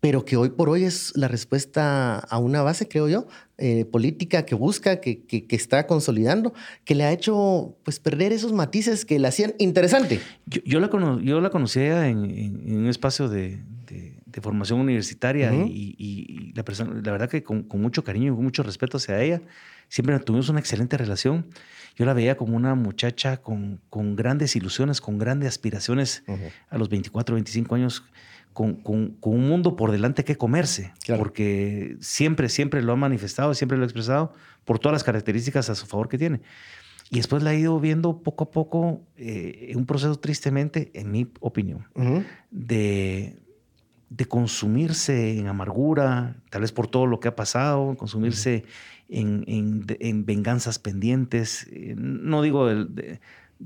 [0.00, 4.44] Pero que hoy por hoy es la respuesta a una base, creo yo, eh, política
[4.46, 9.18] que busca, que, que, está consolidando, que le ha hecho pues perder esos matices que
[9.18, 10.20] la hacían interesante.
[10.46, 10.88] Yo, yo la,
[11.22, 17.00] yo la conocía en, en, un espacio de, de, formación universitaria y, y, la, persona,
[17.02, 19.42] la verdad que con, con, mucho cariño y con mucho respeto hacia ella,
[19.88, 21.48] siempre tuvimos una excelente relación.
[21.96, 26.22] Yo la veía como una muchacha con, con grandes ilusiones, con grandes aspiraciones
[26.70, 28.04] a los 24, 25 años
[28.58, 33.84] con, un mundo por delante que comerse, porque siempre, siempre lo ha manifestado, siempre lo
[33.84, 34.32] ha expresado
[34.64, 36.40] por todas las características a su favor que tiene.
[37.10, 41.28] Y después la ha ido viendo poco a poco eh, un proceso tristemente, en mi
[41.38, 41.86] opinión,
[42.50, 43.38] de,
[44.10, 48.64] de consumirse en amargura, tal vez por todo lo que ha pasado, consumirse
[49.08, 51.68] en, en, venganzas pendientes.
[51.70, 53.20] Eh, no digo de, de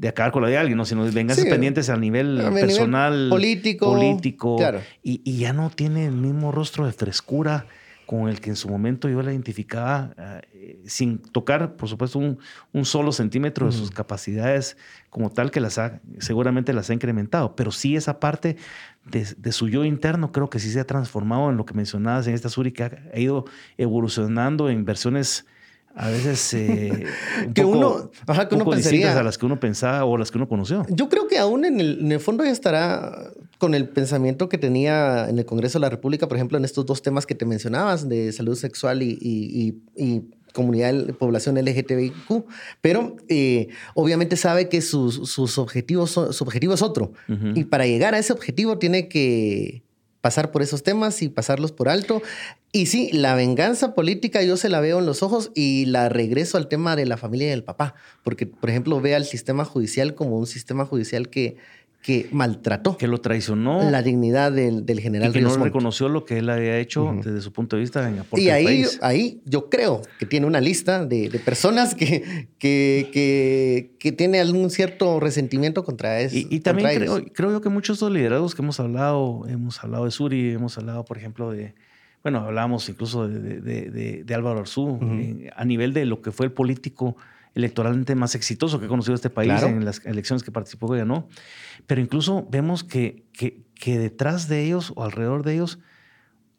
[0.07, 0.85] acabar con la de alguien, ¿no?
[0.85, 4.59] sino de venganzas pendientes a nivel personal, político, político
[5.03, 7.67] y, ya no tiene el mismo rostro de frescura
[8.07, 12.39] con el que en su momento yo la identificaba, eh, sin tocar, por supuesto, un,
[12.73, 14.77] un solo centímetro de sus capacidades
[15.09, 18.57] como tal, que las ha, seguramente las ha incrementado, pero sí esa parte
[19.05, 22.35] de, su yo interno creo que sí se ha transformado en lo que mencionabas en
[22.35, 23.45] esta Suri, que ha, ido
[23.79, 25.47] evolucionando en versiones
[25.95, 27.05] a veces eh,
[27.47, 29.19] un que poco, uno, ajá, que un uno pensaría.
[29.19, 30.85] a las que uno pensaba o las que uno conoció.
[30.89, 34.59] Yo creo que aún en el, en el fondo ya estará con el pensamiento que
[34.59, 37.45] tenía en el Congreso de la República, por ejemplo, en estos dos temas que te
[37.45, 42.45] mencionabas, de salud sexual y, y- y- y comunidad, población LGTBIQ,
[42.83, 47.13] pero eh, obviamente sabe que sus, sus objetivos son- su objetivo es otro.
[47.55, 49.83] Y para llegar a ese objetivo tiene que
[50.23, 52.23] pasar por esos temas y pasarlos por alto.
[52.73, 56.57] Y sí, la venganza política yo se la veo en los ojos y la regreso
[56.57, 60.15] al tema de la familia y del papá, porque por ejemplo ve al sistema judicial
[60.15, 61.59] como un sistema judicial que,
[62.03, 65.63] que maltrató Que lo traicionó la dignidad del, del y general que no Montt.
[65.63, 68.65] reconoció lo que él había hecho desde su punto de vista en aporte Y ahí,
[68.65, 68.99] país.
[69.03, 74.41] ahí yo creo que tiene una lista de, de personas que, que, que, que tiene
[74.41, 76.37] algún cierto resentimiento contra eso.
[76.37, 79.83] Y, y también creo, creo yo que muchos de los liderazgos que hemos hablado, hemos
[79.85, 81.75] hablado de Suri, hemos hablado, por ejemplo, de,
[82.25, 86.21] bueno, hablábamos incluso de, de- de- de- de Álvaro Arzú, eh, a nivel de lo
[86.21, 87.17] que fue el político
[87.55, 89.67] electoralmente más exitoso que ha conocido este país Claro.
[89.69, 91.29] en las elecciones que participó y ganó.
[91.87, 95.79] Pero incluso vemos que, que, que detrás de ellos o alrededor de ellos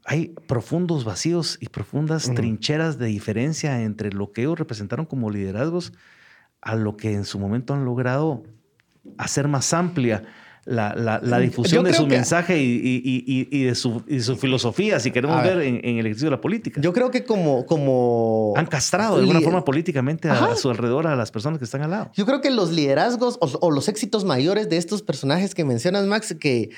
[0.06, 5.94] hay profundos vacíos y profundas trincheras de diferencia entre lo que ellos representaron como liderazgos
[6.62, 8.44] a lo que en su momento han logrado
[9.18, 10.24] hacer más amplia
[10.66, 14.02] la, la- la Yo difusión de su que- mensaje y, y- y- y de, su,
[14.08, 15.58] y de su filosofía, si queremos A ver.
[15.58, 16.80] ver en, en el ejercicio de la política.
[16.82, 17.66] Yo creo que como...
[17.66, 21.82] como Han castrado de alguna forma políticamente a, su alrededor a las personas que están
[21.82, 22.12] al lado.
[22.16, 26.06] Yo creo que los liderazgos o, o los éxitos mayores de estos personajes que mencionas,
[26.06, 26.70] Max, que,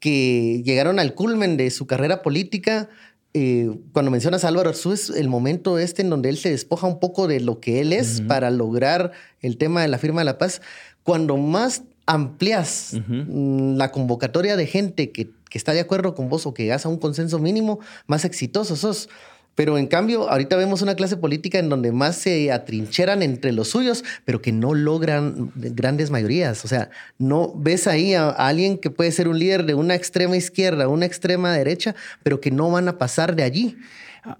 [0.00, 2.88] que llegaron al culmen de su carrera política,
[3.32, 6.86] eh, cuando mencionas a Álvaro Arzú, es el momento este en donde él se despoja
[6.86, 10.24] un poco de lo que él es para lograr el tema de la firma de
[10.24, 10.60] la paz.
[11.04, 16.44] Cuando más amplias mm, la convocatoria de gente que, que está de acuerdo con vos
[16.46, 19.08] o que llegas a un consenso mínimo, más exitoso sos.
[19.54, 23.68] Pero en cambio, ahorita vemos una clase política en donde más se atrincheran entre los
[23.68, 26.64] suyos, pero que no logran grandes mayorías.
[26.64, 29.94] O sea, no ves ahí a, a alguien que puede ser un líder de una
[29.94, 33.76] extrema izquierda, una extrema derecha, pero que no van a pasar de allí.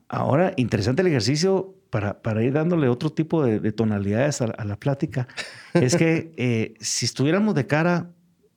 [0.09, 4.65] Ahora, interesante el ejercicio para, para ir dándole otro tipo de, de tonalidades a, a
[4.65, 5.27] la plática.
[5.75, 8.11] es que eh, si estuviéramos de cara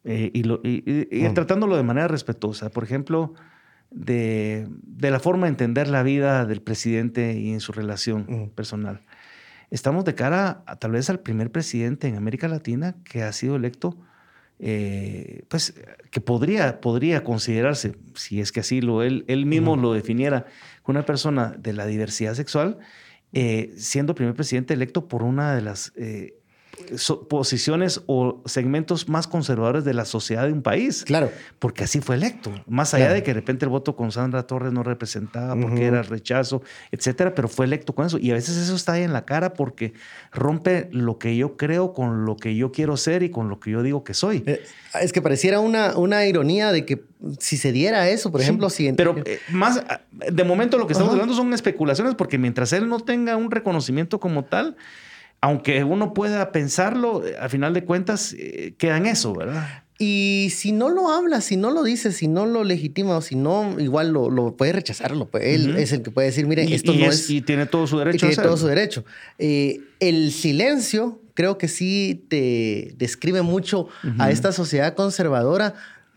[0.05, 1.33] eh, y, lo- y- y- y Mm.
[1.33, 3.33] tratándolo de manera respetuosa, por ejemplo,
[3.91, 8.49] de, de la forma de entender la vida del presidente y en su relación Mm.
[8.49, 9.01] personal.
[9.71, 13.55] Estamos de cara a, tal vez al primer presidente en América Latina que ha sido
[13.55, 13.97] electo,
[14.59, 15.73] eh, pues
[16.11, 20.45] que podría, podría considerarse, si es que así lo él, él mismo lo definiera,
[20.85, 22.77] una persona de la diversidad sexual,
[23.33, 26.39] eh, siendo primer presidente electo por una de las eh,
[26.97, 31.31] so- posiciones o segmentos más conservadores de la sociedad de un país Claro.
[31.59, 32.51] porque así fue electo.
[32.67, 33.13] Más allá Claro.
[33.15, 37.33] de que de repente el voto con Sandra Torres no representaba porque era rechazo, etcétera,
[37.35, 38.17] pero fue electo con eso.
[38.17, 39.93] Y a veces eso está ahí en la cara porque
[40.31, 43.71] rompe lo que yo creo con lo que yo quiero ser y con lo que
[43.71, 44.43] yo digo que soy.
[44.45, 44.63] Eh,
[45.01, 47.03] Es que pareciera una, una ironía de que
[47.39, 48.87] si se diera eso, por ejemplo, si...
[48.87, 51.21] en- Pero eh, más, de momento lo que estamos Ajá.
[51.21, 54.75] hablando son especulaciones porque mientras él no tenga un reconocimiento como tal,
[55.43, 59.83] aunque uno pueda pensarlo, eh, al final de cuentas eh, queda en eso, ¿verdad?
[59.99, 63.35] Y si no lo habla, si no lo dice, si no lo legitima o si
[63.35, 65.25] no, igual lo, lo puede rechazarlo.
[65.27, 67.29] pues, Él es el que puede decir, mire, Y, esto y no es- es...
[67.29, 69.03] y tiene todo su y derecho a tiene todo su derecho.
[69.37, 73.87] Eh, el silencio creo que sí te describe mucho
[74.19, 75.73] a esta sociedad conservadora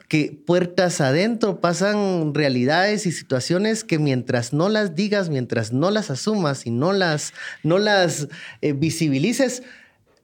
[0.09, 6.11] que puertas adentro pasan realidades y situaciones que mientras no las digas, mientras no las
[6.11, 8.29] asumas y no las, no las
[8.61, 9.63] eh, visibilices,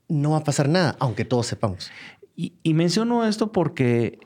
[0.09, 1.91] no va a pasar nada, aunque todos sepamos.
[2.37, 4.19] Y, y menciono esto porque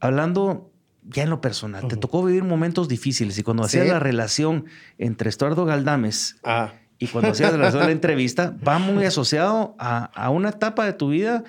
[0.00, 0.70] hablando
[1.06, 3.78] ya en lo personal, te tocó vivir momentos difíciles y cuando Sí.
[3.78, 4.64] hacías la relación
[4.98, 6.72] entre Estuardo Galdames Ah.
[6.98, 10.86] y cuando hacías la relación de la entrevista, va muy asociado a, a una etapa
[10.86, 11.44] de tu vida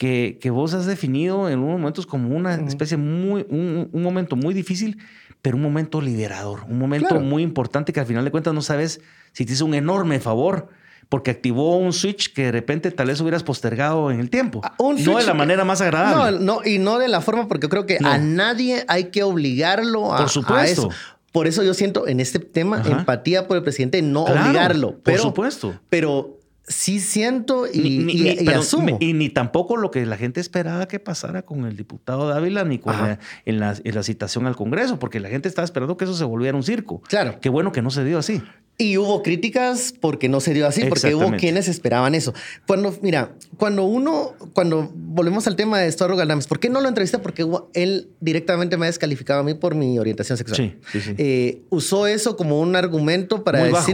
[0.00, 4.34] que, que vos has definido en unos momentos como una especie muy, un, un momento
[4.34, 4.96] muy difícil,
[5.42, 7.22] pero un momento liberador, un momento Claro.
[7.22, 10.68] muy importante que al final de cuentas no sabes si te hizo un enorme favor.
[11.10, 14.60] Porque activó un switch que de repente tal vez hubieras postergado en el tiempo.
[14.62, 16.38] Ah, un no de la manera más No, agradable.
[16.38, 18.08] no, y no de la forma, porque creo que No.
[18.08, 20.82] a nadie hay que obligarlo a, Por a supuesto.
[20.82, 20.90] eso.
[21.32, 23.00] Por eso yo siento en este tema Ajá.
[23.00, 24.98] empatía por el presidente, no Claro, obligarlo.
[25.00, 25.74] por supuesto.
[25.88, 28.96] pero sí siento y, Ni- ni- y- ni- y pero- asumo.
[29.00, 32.78] Y ni tampoco lo que la gente esperaba que pasara con el diputado Dávila ni
[32.78, 36.04] con la, en, la, en la citación al Congreso, porque la gente estaba esperando que
[36.04, 37.02] eso se volviera un circo.
[37.08, 37.38] Claro.
[37.40, 38.40] Qué bueno que no se dio así.
[38.78, 42.32] Y hubo críticas porque no se dio así, porque hubo quienes esperaban eso.
[42.66, 46.88] Cuando, mira, cuando uno, cuando volvemos al tema de Estuardo Galdames, ¿por qué no lo
[46.88, 47.18] entrevisté?
[47.18, 50.56] Porque él directamente me ha descalificado a mí por mi orientación sexual.
[50.56, 51.14] Sí, sí, sí.
[51.18, 53.86] Eh, usó eso como un argumento para Muy bajo.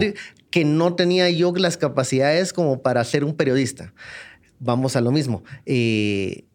[0.56, 3.92] Que no tenía yo las capacidades como para ser un periodista.
[4.58, 5.44] Vamos a lo mismo.
[5.66, 6.46] Eh,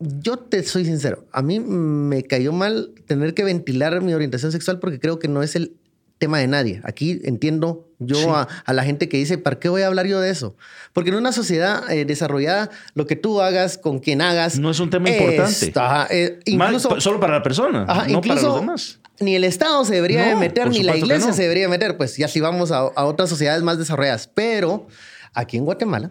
[0.00, 4.78] yo te soy sincero, a mí me cayó mal tener que ventilar mi orientación sexual
[4.78, 5.76] porque creo que no es el
[6.16, 6.80] tema de nadie.
[6.84, 10.30] Aquí entiendo yo a, la gente que dice, ¿para qué voy a hablar yo de
[10.30, 10.56] eso?
[10.94, 14.58] Porque en una sociedad eh, desarrollada, lo que tú hagas, con quien hagas...
[14.58, 15.74] No es un tema importante.
[16.08, 18.98] Eh, incluso, solo para la persona, no para los demás.
[19.20, 21.96] Ni el Estado se debería meter, ni la iglesia se debería meter.
[21.96, 24.28] Pues ya si vamos a, otras sociedades más desarrolladas.
[24.28, 24.86] Pero
[25.32, 26.10] aquí en Guatemala,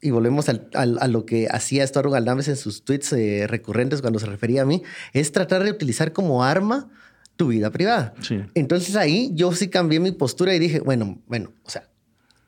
[0.00, 4.26] y volvemos a lo que hacía Estuardo Galdames en sus tweets eh, recurrentes cuando se
[4.26, 4.82] refería a mí,
[5.12, 6.90] es tratar de utilizar como arma
[7.36, 8.14] tu vida privada.
[8.54, 11.88] Entonces ahí yo sí cambié mi postura y dije, bueno, bueno, o sea,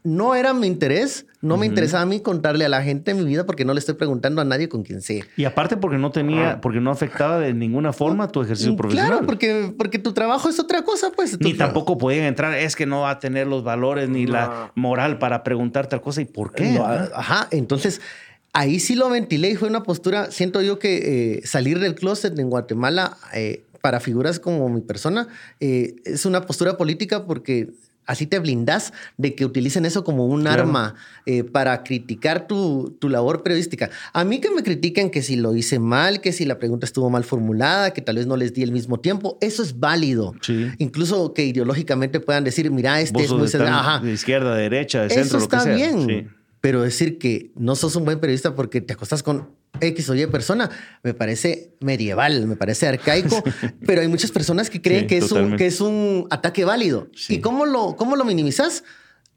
[0.06, 3.44] no era mi interés, no me interesaba a mí contarle a la gente mi vida
[3.44, 5.24] porque no le estoy preguntando a nadie con quien sea.
[5.36, 6.60] Y aparte porque no tenía, ah.
[6.60, 9.10] porque no afectaba de ninguna forma tu ejercicio mm, profesional.
[9.10, 11.40] Claro, porque, porque tu trabajo es otra cosa, pues.
[11.40, 15.18] Ni tampoco podían entrar, es que no va a tener los valores ni la moral
[15.18, 16.20] para preguntar tal cosa.
[16.20, 16.80] ¿Y por qué?
[17.12, 18.00] ajá, entonces
[18.52, 22.38] ahí sí lo ventilé y fue una postura, siento yo que eh, salir del closet
[22.38, 25.28] en Guatemala eh, para figuras como mi persona
[25.60, 27.70] eh, es una postura política porque
[28.06, 30.94] así te blindas de que utilicen eso como un arma
[31.26, 33.90] eh, para criticar tu, labor periodística.
[34.12, 37.10] A mí que me critiquen que si lo hice mal, que si la pregunta estuvo
[37.10, 40.34] mal formulada, que tal vez no les di el mismo tiempo, eso es válido.
[40.78, 43.48] Incluso que ideológicamente puedan decir, mira, este es muy...
[43.48, 45.74] De izquierda, derecha, de centro, lo que sea.
[45.74, 46.35] bien.
[46.66, 50.26] Pero decir que no sos un buen periodista porque te acostas con X o Y
[50.26, 50.68] persona,
[51.04, 53.40] me parece medieval, me parece arcaico,
[53.86, 57.08] pero hay muchas personas que creen que, es un, que es un ataque válido.
[57.28, 58.82] ¿Y cómo lo, cómo lo minimizas?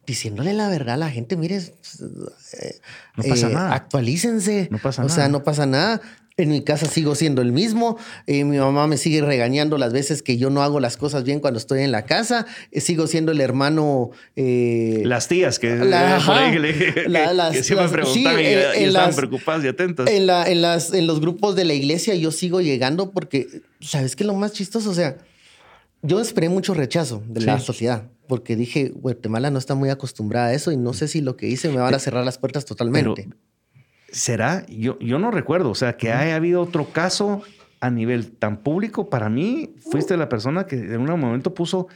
[0.07, 2.81] Diciéndole la verdad a la gente, mire, eh,
[3.15, 3.75] no pasa eh, nada.
[3.75, 4.67] Actualícense.
[4.71, 6.01] No pasa o sea, no pasa nada.
[6.39, 7.97] En mi casa sigo siendo el mismo.
[8.25, 11.39] Eh, mi mamá me sigue regañando las veces que yo no hago las cosas bien
[11.41, 12.45] cuando estoy en la casa.
[12.71, 14.11] Eh, sigo siendo el hermano.
[14.35, 15.69] Eh, las tías que,
[17.61, 20.09] siempre preguntan y, estaban preocupadas y atentas.
[20.09, 24.15] En, la, en, las, en los grupos de la iglesia yo sigo llegando porque, ¿sabes
[24.15, 24.91] qué lo más chistoso?
[24.91, 25.17] O sea,
[26.01, 30.53] yo esperé mucho rechazo de la sociedad porque dije, Guatemala no está muy acostumbrada a
[30.53, 33.27] eso y no sé si lo que hice me van a cerrar las puertas totalmente.
[34.11, 34.65] ¿Será?
[34.67, 35.69] Yo, yo no recuerdo.
[35.69, 37.41] O sea, que haya habido otro caso
[37.79, 39.09] a nivel tan público.
[39.09, 41.87] Para mí, fuiste la persona que en un momento puso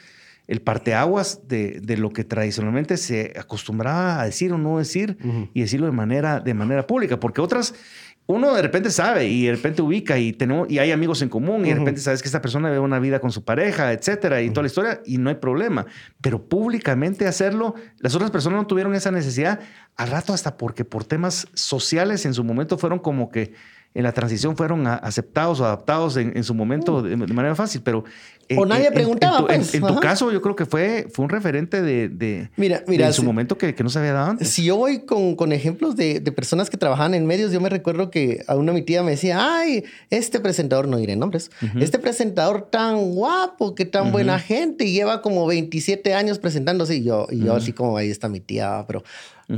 [0.48, 5.18] el parteaguas de, de lo que tradicionalmente se acostumbraba a decir o no decir
[5.54, 7.20] y decirlo de manera, de manera pública.
[7.20, 7.76] Porque otras
[8.26, 11.66] uno de repente sabe y de repente ubica y, tenemos, y hay amigos en común
[11.66, 14.50] y de repente sabes que esta persona ve una vida con su pareja, etcétera, y
[14.50, 15.86] toda la historia y no hay problema.
[16.22, 19.60] Pero públicamente hacerlo, las otras personas no tuvieron esa necesidad
[19.98, 23.54] al rato hasta porque por temas sociales en su momento fueron como que
[23.96, 28.04] en la transición fueron aceptados o adaptados en, su momento de, manera fácil, pero...
[28.50, 29.40] Eh, o nadie preguntaba.
[29.54, 29.74] En, pues.
[29.74, 33.24] en, tu caso, yo creo que fue, fue un referente de, mira, mira, en su
[33.24, 34.50] momento que, no se había dado antes.
[34.50, 38.10] Si yo voy con, con ejemplos de, personas que trabajaban en medios, yo me recuerdo
[38.10, 42.70] que a una mi tía me decía, ay, este presentador, no diré nombres, este presentador
[42.70, 47.46] tan guapo, que tan buena gente, y lleva como 27 años presentándose, y yo, y
[47.46, 49.04] yo así como, ahí está mi tía, pero,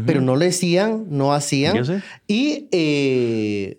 [0.06, 2.04] pero no le decían, no hacían.
[2.28, 2.68] Y...
[2.72, 3.78] Eh,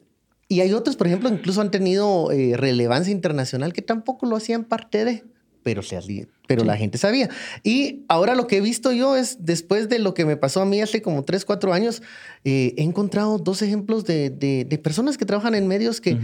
[0.48, 4.64] y hay otros, por ejemplo, incluso han tenido eh, relevancia internacional que tampoco lo hacían
[4.64, 5.24] parte de,
[5.62, 7.28] pero, se, pero la gente sabía.
[7.64, 10.64] Y ahora lo que he visto yo es, después de lo que me pasó a
[10.64, 12.02] mí hace como 3, 4 años,
[12.44, 16.16] eh, he encontrado dos ejemplos de, de, personas que trabajan en medios que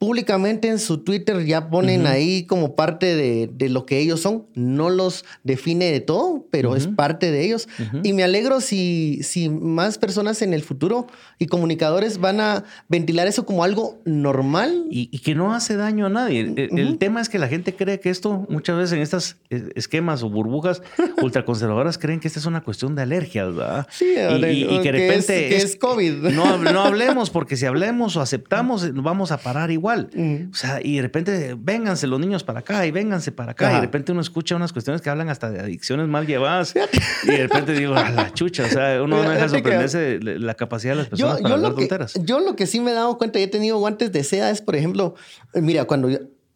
[0.00, 4.46] públicamente en su Twitter ya ponen ahí como parte de, lo que ellos son.
[4.54, 7.68] No los define de todo, pero es parte de ellos.
[8.02, 11.06] Y me alegro si, si más personas en el futuro
[11.38, 14.86] y comunicadores van a ventilar eso como algo normal.
[14.88, 16.40] Y, que no hace daño a nadie.
[16.40, 20.22] El, tema es que la gente cree que esto, muchas veces en estos eh, esquemas
[20.22, 20.80] o burbujas
[21.22, 23.86] ultraconservadoras, creen que esta es una cuestión de alergias, ¿verdad?
[23.90, 26.30] Sí, y, que de repente es, COVID.
[26.30, 29.89] No, no hablemos, porque si hablemos o aceptamos, vamos a parar igual.
[29.98, 33.72] O sea, y de repente, vénganse los niños para acá y vénganse para acá.
[33.72, 36.74] Y de repente uno escucha unas cuestiones que hablan hasta de adicciones mal llevadas.
[37.24, 38.64] y de repente digo, a la chucha.
[38.64, 41.74] O sea, uno no deja sorprenderse de la capacidad de las personas yo, para hablar
[41.74, 42.14] tonteras.
[42.24, 44.60] Yo lo que sí me he dado cuenta y he tenido guantes de seda es,
[44.62, 45.14] por ejemplo,
[45.54, 46.08] eh, mira, cuando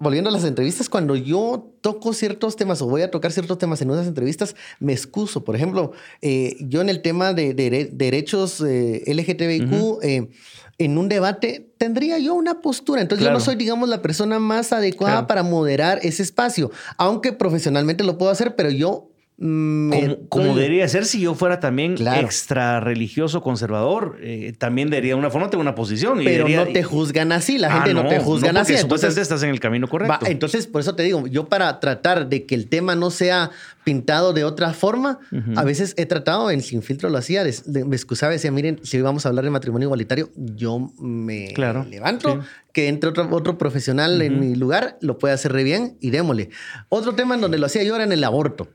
[0.05, 3.82] volviendo a las entrevistas, cuando yo toco ciertos temas o voy a tocar ciertos temas
[3.82, 5.42] en unas entrevistas, me excuso.
[5.42, 5.90] Por ejemplo,
[6.22, 10.30] eh, yo en el tema de, derechos eh, LGTBIQ,
[10.78, 13.00] en un debate tendría yo una postura.
[13.00, 18.05] Entonces yo no soy, digamos, la persona más adecuada para moderar ese espacio, aunque profesionalmente
[18.05, 24.16] lo puedo hacer, pero yo como, debería ser si yo fuera también extra religioso conservador,
[24.20, 26.20] eh, también debería una forma, tengo una posición.
[26.22, 28.74] Pero no te juzgan así, la gente ah, no, te juzgan así.
[28.74, 30.26] Entonces estás en el camino correcto.
[30.26, 33.51] entonces, por eso te digo, yo para tratar de que el tema no sea
[33.85, 35.18] pintado de otra forma.
[35.57, 39.01] A veces he tratado, en Sin Filtro lo hacía, me excusaba y decía, miren, si
[39.01, 41.53] vamos a hablar de matrimonio igualitario, yo me
[41.89, 42.41] levanto,
[42.72, 46.51] que entre otro, otro profesional en mi lugar lo puede hacer re bien y démosle.
[46.89, 48.68] Otro tema en donde lo hacía yo era en el aborto.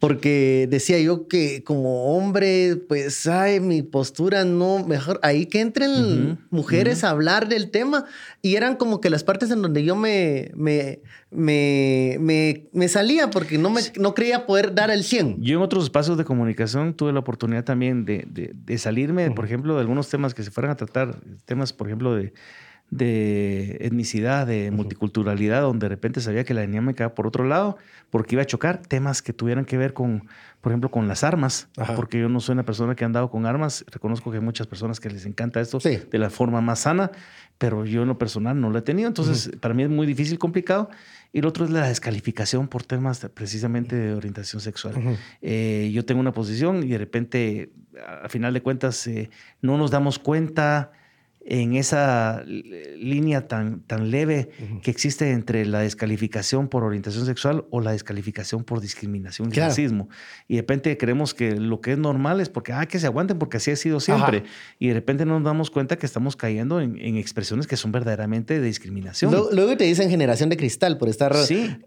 [0.00, 6.38] Porque decía yo que como hombre, pues, ay, mi postura no, mejor ahí que entren
[6.48, 8.06] mujeres a hablar del tema.
[8.40, 12.16] Y eran como que las partes en donde yo me, me, me,
[12.72, 15.42] me, salía porque no, me, no creía poder dar el 100.
[15.42, 19.74] Yo en otros espacios de comunicación tuve la oportunidad también de, de salirme, por ejemplo,
[19.74, 22.32] de algunos temas que se fueran a tratar, temas, por ejemplo, de
[22.90, 27.76] de etnicidad, de multiculturalidad, donde de repente sabía que la dinámica por otro lado,
[28.10, 30.26] porque iba a chocar temas que tuvieran que ver con,
[30.60, 33.46] por ejemplo, con las armas, porque yo no soy una persona que ha andado con
[33.46, 37.12] armas, reconozco que hay muchas personas que les encanta esto de la forma más sana,
[37.58, 40.38] pero yo en lo personal no lo he tenido, entonces para mí es muy difícil,
[40.38, 40.90] complicado.
[41.32, 44.94] Y el otro es la descalificación por temas precisamente de orientación sexual.
[45.42, 47.70] Eh, yo tengo una posición y de repente,
[48.24, 49.30] a final de cuentas, eh,
[49.62, 50.90] no nos damos cuenta
[51.50, 54.50] en esa línea tan, tan leve
[54.82, 60.08] que existe entre la descalificación por orientación sexual o la descalificación por discriminación y racismo.
[60.46, 63.36] Y de repente creemos que lo que es normal es porque, ah, que se aguanten
[63.40, 64.44] porque así ha sido siempre.
[64.78, 68.64] Y de repente nos damos cuenta que estamos cayendo en, expresiones que son verdaderamente de
[68.64, 69.32] discriminación.
[69.32, 71.34] Luego, te dicen generación de cristal por estar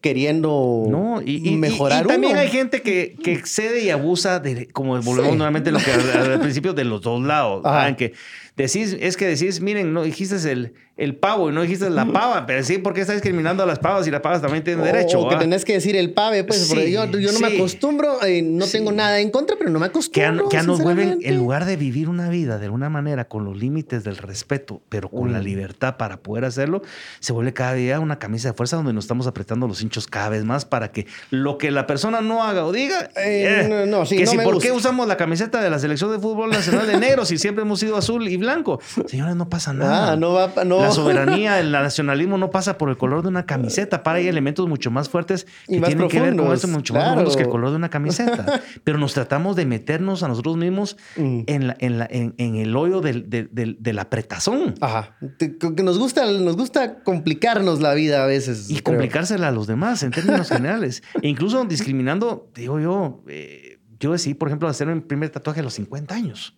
[0.01, 2.03] queriendo no, y, mejorar.
[2.03, 5.89] Y, también hay gente que, que, excede y abusa de, como volvemos nuevamente lo que
[5.89, 7.63] al, principio, de los dos lados.
[7.87, 8.11] En que
[8.55, 12.45] decís, es que decís, miren, no dijiste el, el pavo y no dijiste la pava,
[12.45, 15.21] pero sí, ¿por qué está discriminando a las pavas y las pavas también tienen derecho?
[15.21, 18.43] O que tenés que decir el pave, pues, porque yo, yo no me acostumbro, eh,
[18.43, 20.49] no tengo nada en contra, pero no me acostumbro.
[20.49, 24.03] Que, nos vuelven, en lugar de vivir una vida de alguna manera con los límites
[24.03, 26.83] del respeto, pero con la libertad para poder hacerlo,
[27.19, 30.29] se vuelve cada día una camisa de fuerza donde nos estamos apretando los hinchos cada
[30.29, 34.05] vez más para que lo que la persona no haga o diga, eh, eh, no,
[34.05, 36.99] sí, que si por qué usamos la camiseta de la selección de fútbol nacional de
[36.99, 38.79] negro si siempre hemos sido azul y blanco.
[39.07, 40.11] Señores, no pasa nada.
[40.11, 43.45] Ah, no va, no, la soberanía, el nacionalismo no pasa por el color de una
[43.45, 44.03] camiseta.
[44.03, 47.35] Para hay elementos mucho más fuertes que tienen que ver con eso, mucho más profundos
[47.35, 48.61] que el color de una camiseta.
[48.83, 51.41] Pero nos tratamos de meternos a nosotros mismos mm.
[51.47, 54.75] en, la, en, la, en, el hoyo del, del, apretazón.
[54.81, 55.17] Ajá.
[55.37, 58.69] Que nos gusta, nos gusta complicarnos la vida a veces.
[58.69, 61.03] Y complicársela a los demás en términos generales.
[61.21, 65.63] E incluso discriminando, digo yo, eh, yo decidí, por ejemplo, hacer mi primer tatuaje a
[65.63, 66.57] los 50 años.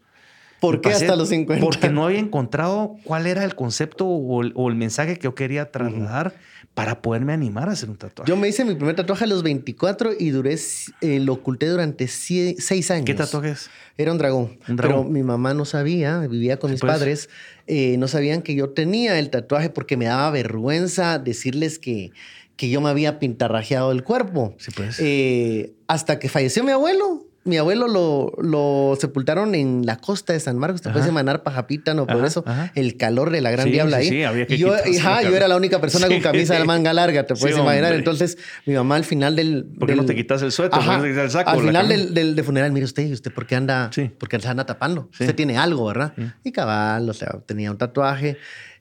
[0.59, 1.63] ¿Por qué hasta los 50?
[1.63, 6.35] Porque no había encontrado cuál era el concepto o el, mensaje que yo quería trasladar
[6.73, 8.29] para poderme animar a hacer un tatuaje.
[8.29, 10.57] Yo me hice mi primer tatuaje a los 24 y duré,
[11.01, 13.05] eh, lo oculté durante 6 años.
[13.05, 13.69] ¿Qué tatuaje es?
[13.97, 14.59] Era un dragón.
[14.75, 16.91] Pero mi mamá no sabía, vivía con mis pues.
[16.91, 17.29] padres,
[17.67, 22.11] eh, no sabían que yo tenía el tatuaje porque me daba vergüenza decirles que,
[22.57, 24.53] que yo me había pintarrajeado el cuerpo.
[24.57, 24.97] Sí, pues.
[24.99, 30.39] Eh, hasta que falleció mi abuelo mi abuelo lo, lo, sepultaron en la costa de
[30.39, 32.43] San Marcos, te puedes emanar pajapita, no por eso
[32.73, 34.09] el calor de la gran diabla ahí.
[34.09, 37.25] Sí, había que y yo, yo era la única persona con camisa de manga larga,
[37.25, 37.93] te puedes imaginar.
[37.93, 39.65] Entonces, mi mamá al final del.
[39.77, 40.79] ¿Por qué no te quitas el suéter?
[40.79, 41.51] ¿Por qué no te el saco?
[41.51, 43.91] Al final del, funeral, mire usted, ¿usted por qué anda?
[44.17, 45.09] Porque se anda tapando.
[45.11, 46.13] Usted tiene algo, ¿verdad?
[46.43, 48.37] Y cabal, o sea, tenía un tatuaje.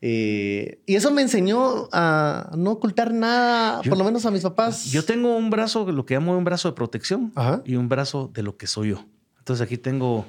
[0.07, 4.85] Eh, y eso me enseñó a no ocultar nada, por lo menos a mis papás.
[4.91, 7.33] Yo tengo un brazo, lo que llamo un brazo de protección
[7.65, 9.07] y un brazo de lo que soy yo.
[9.39, 10.27] Entonces aquí tengo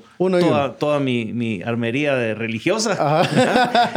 [0.80, 3.24] toda, mi, mi, armería de religiosa.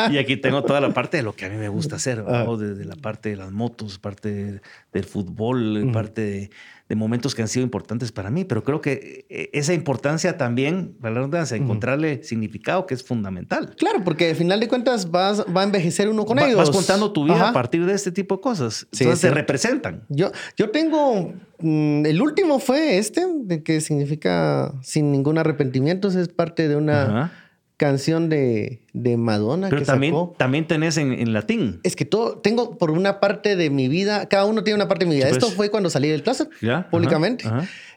[0.11, 2.85] Y aquí tengo toda la parte de lo que a mí me gusta hacer, desde
[2.85, 4.61] la parte de las motos, parte
[4.93, 6.51] del fútbol, parte de
[6.89, 10.97] de momentos que han sido importantes para mí, pero creo que eh, esa importancia también,
[11.01, 13.74] redundancia, encontrarle significado que es fundamental.
[13.76, 16.57] Claro, porque al final de cuentas vas, va a envejecer uno con ellos.
[16.57, 18.86] Vas contando tu vida a partir de este tipo de cosas.
[18.93, 20.05] Entonces se representan.
[20.09, 26.28] Yo, yo tengo, mm, el último fue este, de que significa sin ningún arrepentimiento, es
[26.28, 27.47] parte de una
[27.79, 29.68] canción de, de Madonna.
[29.70, 31.81] Pero también, también tenés en, latín.
[31.85, 35.07] Es que todo, tengo por una parte de mi vida, cada uno tiene una parte
[35.07, 35.29] de mi vida.
[35.29, 35.55] Esto pues.
[35.55, 36.51] fue cuando salí del closet
[36.91, 37.45] públicamente.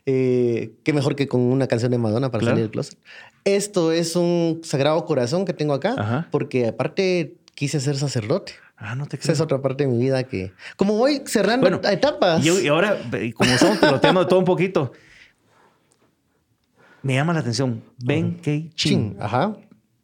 [0.06, 2.98] Eh, qué mejor que con una canción de Madonna para salir del closet.
[3.44, 8.54] Esto es un sagrado corazón que tengo acá, porque aparte quise ser sacerdote.
[8.78, 9.24] Ah, no te creo.
[9.24, 10.54] Esa es otra parte de mi vida que.
[10.76, 12.44] Como voy cerrando etapas.
[12.46, 12.98] Y, ahora,
[13.36, 14.92] como estamos piloteando de todo un poquito,
[17.02, 17.84] me llama la atención.
[17.98, 19.18] Ben Kei Chin.
[19.20, 19.56] Ajá.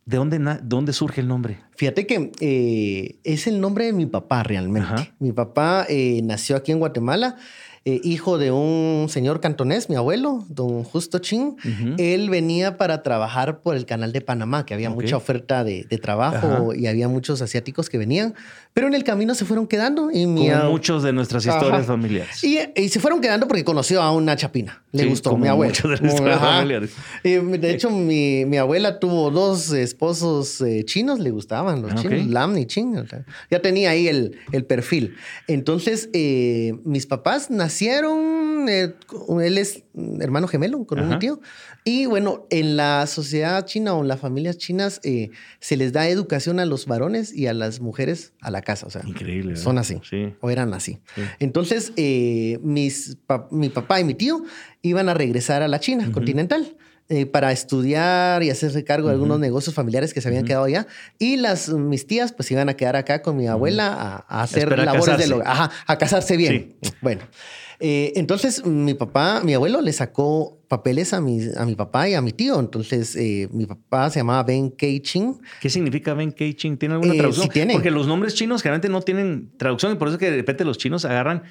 [0.07, 1.59] ¿De dónde, dónde surge el nombre?
[1.75, 5.11] Fíjate que eh, es el nombre de mi papá realmente.
[5.19, 7.35] Mi papá eh, nació aquí en Guatemala.
[7.83, 11.57] eh, hijo de un señor cantonés, mi abuelo, don Justo Chin.
[11.97, 16.73] Él venía para trabajar por el canal de Panamá, que había mucha oferta de, trabajo
[16.73, 18.33] y había muchos asiáticos que venían,
[18.77, 20.11] pero en el camino se fueron quedando.
[20.13, 22.43] Y Como muchos de nuestras historias familiares.
[22.43, 22.59] Y,
[22.89, 24.83] se fueron quedando porque conoció a una chapina.
[24.91, 25.73] Le gustó mi abuelo.
[25.89, 26.91] De, nuestras familiares.
[27.23, 32.27] de hecho, mi, mi, abuela tuvo dos esposos eh, chinos, le gustaban los ah, chinos,
[32.27, 33.03] Lam y Chin.
[33.49, 35.15] ya tenía ahí el, el perfil.
[35.47, 38.93] Entonces, eh, mis papás nacieron, eh,
[39.41, 39.85] él es
[40.19, 41.39] hermano gemelo con un tío.
[41.83, 46.07] Y bueno, en la sociedad china o en las familias chinas eh, se les da
[46.07, 48.87] educación a los varones y a las mujeres a la casa.
[48.87, 49.99] O sea, Increíble, son así.
[50.41, 50.99] O eran así.
[51.39, 51.93] Entonces,
[52.61, 53.17] mis,
[53.51, 54.43] mi papá y mi tío
[54.81, 56.77] iban a regresar a la China continental.
[57.31, 60.87] Para estudiar y hacerse cargo de algunos negocios familiares que se habían quedado allá.
[61.17, 65.17] Y las, mis tías pues iban a quedar acá con mi abuela a, hacer labores
[65.17, 66.75] de lo, ajá, a casarse bien.
[67.01, 67.21] Bueno.
[67.79, 72.15] Eh, entonces, mi papá, mi abuelo le sacó papeles a mi, a mi papá y
[72.15, 72.59] a mi tío.
[72.59, 75.39] Entonces, eh, mi papá se llamaba Ben Kei-ching.
[75.61, 76.77] ¿Qué significa Ben Kei-ching?
[76.77, 77.49] ¿Tiene alguna eh, traducción?
[77.49, 77.73] tiene.
[77.73, 80.65] Porque los nombres chinos generalmente no tienen traducción y por eso es que de repente
[80.65, 81.43] los chinos agarran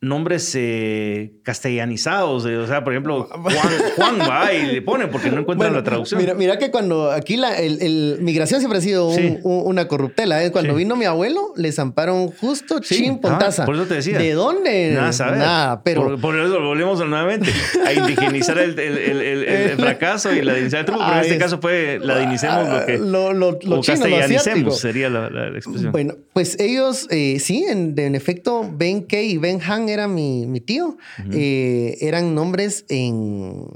[0.00, 2.44] nombres eh, castellanizados.
[2.44, 3.28] o sea, por ejemplo,
[3.96, 6.20] Juan, va y le ponen porque no encuentran la traducción.
[6.20, 9.08] Mira, mira que cuando aquí la el, migración siempre ha sido
[9.42, 10.44] una corruptela.
[10.44, 10.52] ¿eh?
[10.52, 13.64] Cuando vino mi abuelo, le zamparon justo Chin Pontaza.
[13.64, 14.18] por eso te decía.
[14.18, 14.92] ¿De dónde?
[14.92, 16.18] Nada, Nada, pero...
[16.18, 17.50] Por, eso volvemos nuevamente
[17.84, 21.02] a indigenizar el, fracaso y la dinizar el truco.
[21.04, 22.98] Pero en este caso fue la dinicemos lo que...
[22.98, 25.92] Lo, lo, lo castellanicemos sería la, expresión.
[25.92, 30.60] Bueno, pues ellos, eh, sí, en, en efecto, Ben Kei y Ben Han era mi,
[30.60, 30.96] tío.
[31.32, 33.66] Eh, eran nombres en.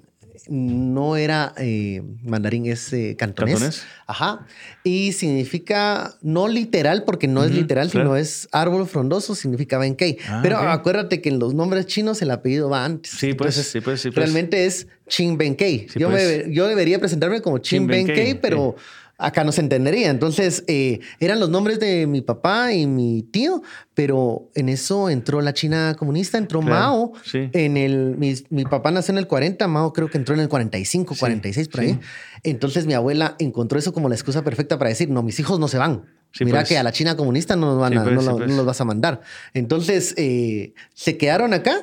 [0.49, 3.85] No era eh, mandarín, es eh, cantonés.
[4.07, 4.47] Ajá.
[4.83, 10.19] Y significa, no literal, porque no es literal, sino es árbol frondoso, significa Benkei.
[10.29, 13.13] Ah, Pero acuérdate que en los nombres chinos el apellido va antes.
[13.13, 14.17] Sí, pues, sí, pues, sí, pues.
[14.17, 15.87] Realmente es Chin Benkei.
[15.95, 16.47] yo, pues.
[16.49, 18.75] yo debería presentarme como Chin, Benkei, pero
[19.21, 20.11] acá no se entendería.
[20.11, 23.63] Entonces, eh, eran los nombres de mi papá y mi tío,
[23.95, 27.13] pero en eso entró la China comunista, entró Mao.
[27.33, 31.15] En el, mi, papá nació en el 40, Mao creo que entró en el 45,
[31.19, 32.01] 46 por ahí.
[32.43, 35.69] Entonces, mi abuela encontró eso como la excusa perfecta para decir, no, mis hijos no
[35.69, 36.05] se van.
[36.41, 36.69] Mira pues.
[36.69, 38.51] que a la China comunista no, nos van a, pues, no, pues.
[38.51, 39.21] los vas a mandar.
[39.53, 41.75] Entonces, eh, se quedaron acá.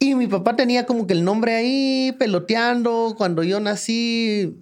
[0.00, 3.14] Y mi papá tenía como que el nombre ahí peloteando.
[3.16, 4.56] Cuando yo nací,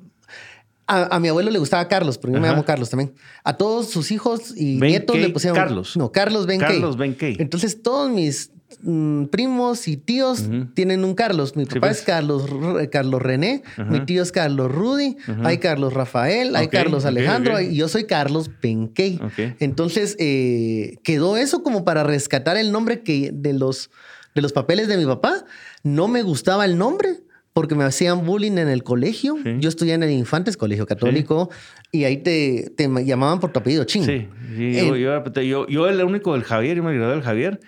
[0.87, 3.14] a, mi abuelo le gustaba Carlos, porque yo me llamo Carlos también.
[3.45, 5.57] A todos sus hijos y nietos le pusieron.
[5.57, 5.97] Carlos.
[5.97, 8.51] No, Carlos Ben Carlos Ben Entonces, todos mis
[8.83, 11.57] mm, primos y tíos tienen un Carlos.
[11.57, 12.03] Mi papá es pues.
[12.03, 12.45] Carlos,
[12.91, 17.89] Carlos René, mi tío es Carlos Rudy, hay Carlos Rafael, hay Carlos Alejandro y yo
[17.89, 19.20] soy Carlos Benkei.
[19.61, 23.91] Entonces, eh, quedó eso como para rescatar el nombre que de los,
[24.35, 25.45] de los papeles de mi papá.
[25.85, 27.21] No me gustaba el nombre
[27.53, 29.36] porque me hacían bullying en el colegio.
[29.59, 31.50] Yo estudié en el Infantes, colegio católico,
[31.90, 34.05] y ahí te, te, llamaban por tu apellido ching.
[34.05, 37.61] Sí, yo, yo, yo, el único del Javier, yo me gradué del Javier,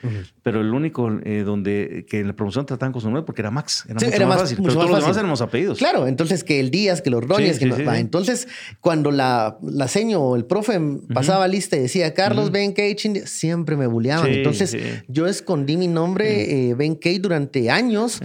[0.43, 3.51] pero el único eh, donde que en la promoción trataban con su nombre porque era
[3.51, 3.85] Max.
[3.87, 4.59] Era, mucho más, fácil.
[4.63, 5.79] pero todos los demás éramos apellidos.
[5.79, 8.49] Claro, entonces que el Díaz, que los Roñes, que los, Entonces,
[8.81, 10.81] cuando la, la seño o el profe
[11.13, 14.31] pasaba lista y decía Carlos Ben Kay, siempre me bulleaban.
[14.31, 14.77] entonces,
[15.09, 18.21] yo escondí mi nombre, eh, Ben Kay, durante años.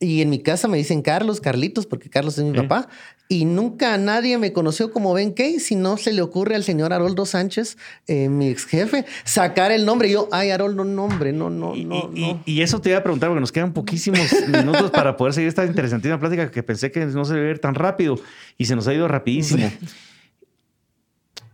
[0.00, 2.88] Y en mi casa me dicen Carlos, Carlitos, porque Carlos es mi papá.
[3.28, 6.92] Y nunca nadie me conoció como Ben Kay, si no se le ocurre al señor
[6.92, 7.76] Haroldo Sánchez,
[8.06, 10.08] eh, mi ex jefe, sacar el nombre.
[10.08, 12.10] Y yo, ay, Haroldo, nombre, no, no, no,
[12.46, 15.66] y, eso te iba a preguntar, porque nos quedan poquísimos minutos para poder seguir esta
[15.66, 18.20] interesantísima plática que pensé que no se debe ver tan rápido
[18.56, 19.68] y se nos ha ido rapidísimo.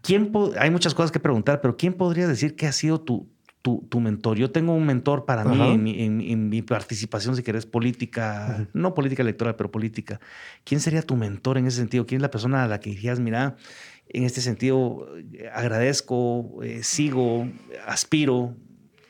[0.03, 3.27] ¿Quién hay muchas cosas que preguntar, pero ¿quién podría decir que ha sido tu,
[3.65, 4.37] tu, mentor.
[4.37, 5.59] Yo tengo un mentor para mí
[5.99, 10.21] en mi, participación, si querés, política, no política electoral, pero política.
[10.65, 12.05] ¿Quién sería tu mentor en ese sentido?
[12.05, 13.57] ¿Quién es la persona a la que dirías, mira,
[14.11, 17.49] en este sentido eh, agradezco, eh, sigo,
[17.87, 18.55] aspiro,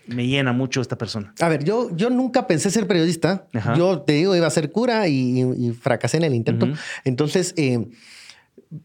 [0.07, 1.35] me llena mucho esta persona?
[1.41, 3.49] A ver, yo, yo nunca pensé ser periodista.
[3.77, 6.69] Yo te digo, iba a ser cura y, fracasé en el intento.
[7.03, 7.89] Entonces, eh,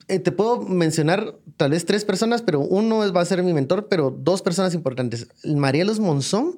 [0.07, 3.87] eh, te puedo mencionar tal vez tres personas, pero uno va a ser mi mentor,
[3.89, 5.27] pero dos personas importantes.
[5.43, 6.57] Marielos Monzón,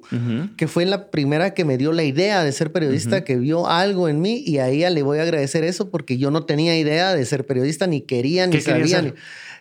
[0.56, 4.08] que fue la primera que me dio la idea de ser periodista, que vio algo
[4.08, 7.14] en mí y a ella le voy a agradecer eso porque yo no tenía idea
[7.14, 9.14] de ser periodista, ni quería, ni sabía.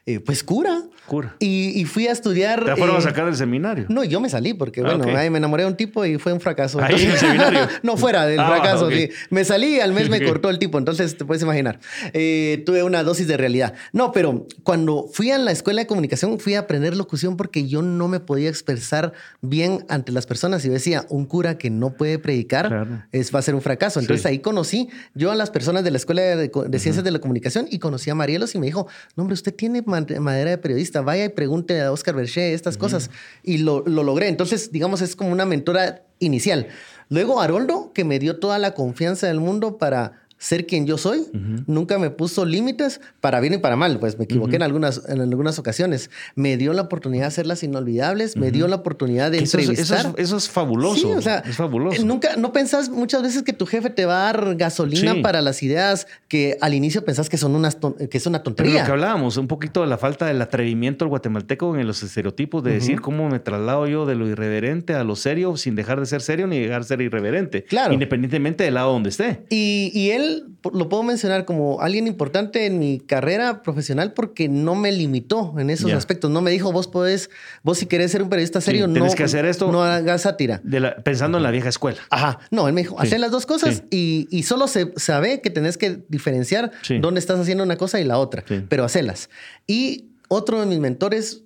[0.08, 0.82] Eh, pues cura.
[1.06, 1.36] Cura.
[1.40, 2.64] Y, fui a estudiar.
[2.64, 3.86] ¿Te fueron a eh, sacar del seminario?
[3.90, 6.40] No, yo me salí porque, bueno, ahí me enamoré de un tipo y fue un
[6.40, 6.82] fracaso.
[6.82, 7.68] ¿Ahí en el seminario?
[7.84, 9.10] no, fuera del ah, fracaso, sí.
[9.30, 11.80] Me salí y al mes me cortó el tipo, entonces te puedes imaginar.
[12.14, 13.74] Eh, tuve una dosis de realidad.
[13.94, 17.82] No, pero cuando fui a la escuela de comunicación, fui a aprender locución porque yo
[17.82, 20.66] no me podía expresar bien ante las personas.
[20.66, 24.00] Y decía, un cura que no puede predicar es, va a ser un fracaso.
[24.00, 27.68] Entonces ahí conocí yo a las personas de la escuela de, ciencias de la comunicación
[27.70, 31.26] y conocí a Marielos y me dijo, no, hombre, usted tiene madera de periodista, vaya
[31.26, 33.10] y pregunte a Oscar Berché estas cosas.
[33.44, 34.28] Y lo, lo logré.
[34.28, 36.68] Entonces, digamos, es como una mentora inicial.
[37.10, 41.28] Luego Haroldo, que me dio toda la confianza del mundo para ser quien yo soy.
[41.68, 44.00] Nunca me puso límites para bien y para mal.
[44.00, 46.10] Pues me equivoqué en, algunas, en algunas ocasiones.
[46.34, 48.36] Me dio la oportunidad de hacerlas inolvidables.
[48.36, 50.16] Me dio la oportunidad de entrevistar.
[50.18, 50.96] Eso es, fabuloso.
[50.96, 52.04] Sí, o sea, es fabuloso.
[52.04, 55.62] Nunca, no pensás muchas veces que tu jefe te va a dar gasolina para las
[55.62, 57.78] ideas que al inicio pensás que son unas
[58.10, 58.72] que es una tontería.
[58.72, 62.02] Pero lo que hablábamos, un poquito de la falta del atrevimiento del guatemalteco en los
[62.02, 66.00] estereotipos de decir cómo me traslado yo de lo irreverente a lo serio sin dejar
[66.00, 67.64] de ser serio ni dejar de ser irreverente.
[67.66, 67.94] Claro.
[67.94, 69.44] Independientemente del lado donde esté.
[69.52, 70.31] Y, y él
[70.74, 75.70] lo puedo mencionar como alguien importante en mi carrera profesional porque no me limitó en
[75.70, 76.30] esos aspectos.
[76.32, 77.30] No me dijo, vos podés,
[77.64, 80.62] vos si querés ser un periodista serio, no, que hacer esto no hagas sátira.
[81.04, 82.00] pensando en la vieja escuela.
[82.10, 82.40] Ajá.
[82.52, 86.04] No, él me dijo, hacer las dos cosas y, solo se sabe que tenés que
[86.10, 89.30] diferenciar dónde estás haciendo una cosa y la otra, pero hacerlas.
[89.68, 91.44] Y otro de mis mentores,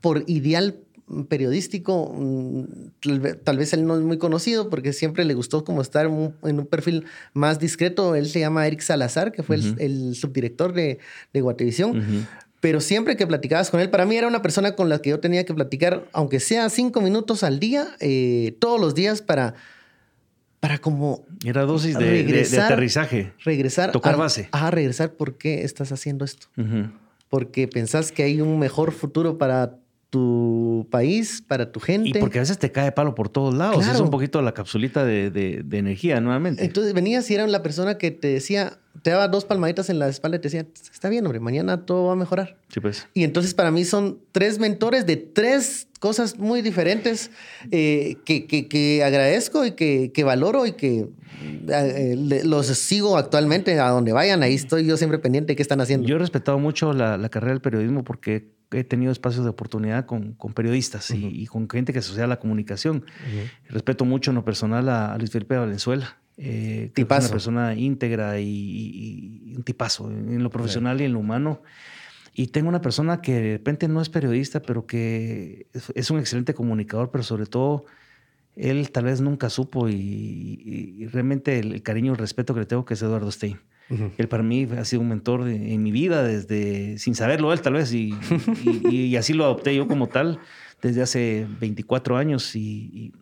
[0.00, 0.76] por ideal
[1.28, 2.64] periodístico, mm,
[3.44, 6.66] tal vez él no es muy conocido porque siempre le gustó como estar en un
[6.66, 8.14] perfil más discreto.
[8.14, 10.98] Él se llama Eric Salazar, que fue el, subdirector de,
[11.32, 12.26] de Guatevisión.
[12.60, 15.20] Pero siempre que platicabas con él, para mí era una persona con la que yo
[15.20, 19.54] tenía que platicar, aunque sea cinco minutos al día, eh, todos los días para,
[20.60, 21.24] para como...
[21.42, 22.20] Era dosis de,
[22.60, 23.32] aterrizaje.
[23.44, 23.92] Regresar.
[23.92, 24.50] Tocar base.
[24.52, 26.48] A, regresar, ¿por qué estás haciendo esto?
[27.30, 29.76] Porque pensás que hay un mejor futuro para
[30.10, 32.08] tu país, para tu gente.
[32.08, 33.86] Y porque a veces te cae palo por todos lados.
[33.86, 36.64] Es un poquito la capsulita de, energía nuevamente.
[36.64, 40.08] Entonces venías y era la persona que te decía, te daba dos palmaditas en la
[40.08, 42.56] espalda y te decía, está bien, hombre, mañana todo va a mejorar.
[42.68, 43.06] Sí, pues.
[43.14, 47.30] Y entonces para mí son tres mentores de tres cosas muy diferentes
[47.70, 51.08] eh, que, agradezco y que, valoro y que
[51.68, 54.42] eh, los sigo actualmente a donde vayan.
[54.42, 56.08] Ahí estoy yo siempre pendiente de qué están haciendo.
[56.08, 60.06] Yo he respetado mucho la, la carrera del periodismo porque he tenido espacios de oportunidad
[60.06, 63.04] con, con periodistas y, con gente que asocia a la comunicación.
[63.68, 66.18] Respeto mucho en lo personal a, Luis Felipe Valenzuela.
[66.36, 71.62] Eh, es una persona íntegra y, un tipazo en lo profesional y en lo humano.
[72.32, 76.54] Y tengo una persona que de repente no es periodista, pero que es, un excelente
[76.54, 77.84] comunicador, pero sobre todo
[78.56, 82.66] él tal vez nunca supo y, realmente el, el, cariño y el respeto que le
[82.66, 83.58] tengo que es Eduardo Stein.
[84.18, 87.72] Él para mí ha sido un mentor en mi vida desde, sin saberlo él tal
[87.72, 88.14] vez, y,
[88.88, 90.38] y, así lo adopté yo como tal
[90.80, 93.12] desde hace 24 años y,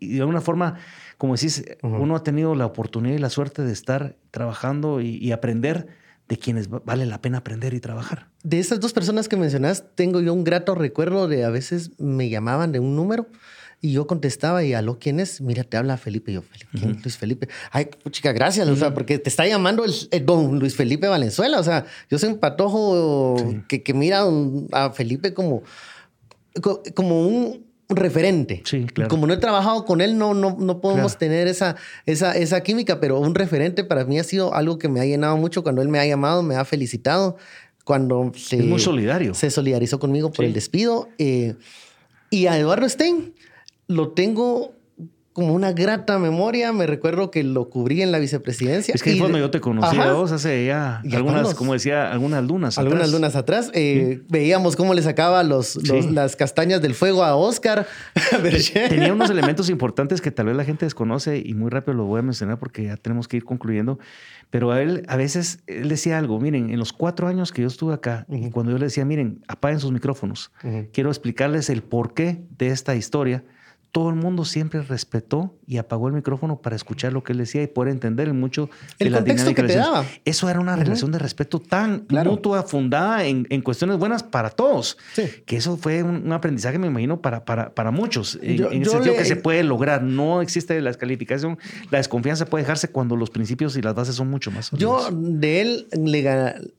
[0.00, 0.76] de alguna forma,
[1.18, 5.86] como decís, uno ha tenido la oportunidad y la suerte de estar trabajando y, aprender
[6.28, 8.28] de quienes vale la pena aprender y trabajar.
[8.42, 12.28] De esas dos personas que mencionas, tengo yo un grato recuerdo de a veces me
[12.28, 13.28] llamaban de un número
[13.80, 15.40] y yo contestaba y aló, ¿quién es?
[15.40, 16.32] Mira, te habla Felipe.
[16.32, 17.48] yo, ¿quién Luis Felipe.
[17.70, 21.60] Ay, chica, gracias, o sea, porque te está llamando el, don Luis Felipe Valenzuela.
[21.60, 23.36] O sea, yo soy un patojo
[23.68, 24.24] que, que, mira
[24.72, 25.62] a Felipe como,
[26.94, 28.62] como un referente.
[28.64, 29.08] Sí, claro.
[29.08, 32.98] Como no he trabajado con él, no, no, no podemos tener esa, esa, esa química,
[32.98, 35.88] pero un referente para mí ha sido algo que me ha llenado mucho cuando él
[35.88, 37.36] me ha llamado, me ha felicitado,
[37.84, 38.56] cuando se...
[38.56, 39.34] Es muy solidario.
[39.34, 41.08] Se solidarizó conmigo por el despido.
[41.18, 41.54] Eh,
[42.30, 43.34] y a Eduardo Stein,
[43.88, 44.76] lo tengo
[45.36, 46.72] como una grata memoria.
[46.72, 48.94] Me recuerdo que lo cubrí en la vicepresidencia.
[48.94, 52.78] Es que ahí yo te conocí a vos hace ya algunas, como decía, algunas lunas
[52.78, 52.86] atrás.
[52.86, 53.70] Algunas lunas atrás.
[53.74, 55.76] Eh, veíamos cómo le sacaba los,
[56.10, 57.86] las castañas del fuego a Oscar.
[58.88, 62.20] Tenía unos elementos importantes que tal vez la gente desconoce y muy rápido lo voy
[62.20, 63.98] a mencionar porque ya tenemos que ir concluyendo.
[64.48, 67.68] Pero a él, a veces, él decía algo, miren, en los cuatro años que yo
[67.68, 70.50] estuve acá, y cuando yo le decía, miren, apaguen sus micrófonos,
[70.94, 73.44] quiero explicarles el porqué de esta historia
[73.96, 77.62] todo el mundo siempre respetó y apagó el micrófono para escuchar lo que él decía
[77.62, 80.04] y poder entender mucho de el la contexto que te daba.
[80.24, 84.96] Eso era una relación de respeto tan mutua, fundada en, en, cuestiones buenas para todos.
[85.44, 88.38] Que eso fue un, aprendizaje, me imagino, para, para, para muchos.
[88.42, 90.02] En, el sentido que se puede lograr.
[90.02, 91.58] No existe la descalificación.
[91.90, 94.70] La desconfianza puede dejarse cuando los principios y las bases son mucho más.
[94.72, 96.22] Yo de él le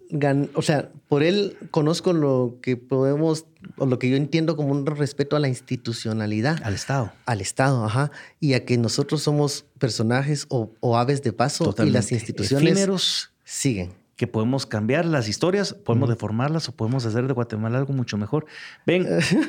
[0.09, 3.45] gan, o sea, por él conozco lo que podemos
[3.77, 6.59] o lo que yo entiendo como un respeto a la institucionalidad.
[6.63, 7.11] Al Estado.
[7.25, 8.11] Al Estado, ajá.
[8.39, 14.06] Y a que nosotros somos personajes o, aves de paso y las instituciones siguen.
[14.17, 18.47] Que podemos cambiar las historias, podemos deformarlas o podemos hacer de Guatemala algo mucho mejor.
[18.85, 19.07] Ven,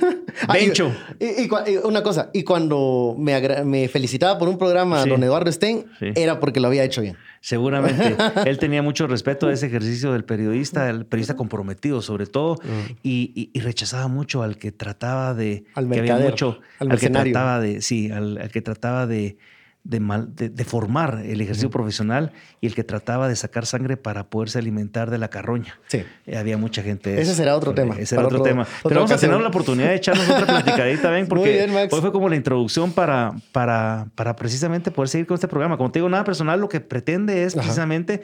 [0.52, 0.94] Bencho.
[1.18, 6.38] y, una cosa, y cuando me, me felicitaba por un programa don Eduardo Stein, era
[6.38, 7.16] porque lo había hecho bien.
[7.40, 8.14] Seguramente.
[8.44, 12.58] Él tenía mucho respeto a ese ejercicio del periodista, el periodista comprometido sobre todo,
[13.02, 15.64] y, rechazaba mucho al que trataba de...
[15.74, 16.34] Al mercader,
[16.78, 17.80] al, que trataba de...
[17.80, 19.38] Sí, al que trataba de
[19.88, 24.28] de, mal, de, formar el ejercicio profesional y el que trataba de sacar sangre para
[24.28, 25.80] poderse alimentar de la carroña.
[25.86, 26.04] Sí.
[26.26, 27.18] Eh, había mucha gente.
[27.18, 27.98] Ese será otro tema.
[27.98, 28.66] Ese era otro, tema.
[28.82, 32.28] Pero vamos a tener la oportunidad de echarnos otra platicadita, ven, porque hoy fue como
[32.28, 35.78] la introducción para, para, para precisamente poder seguir con este programa.
[35.78, 38.22] Como te digo, nada personal, lo que pretende es precisamente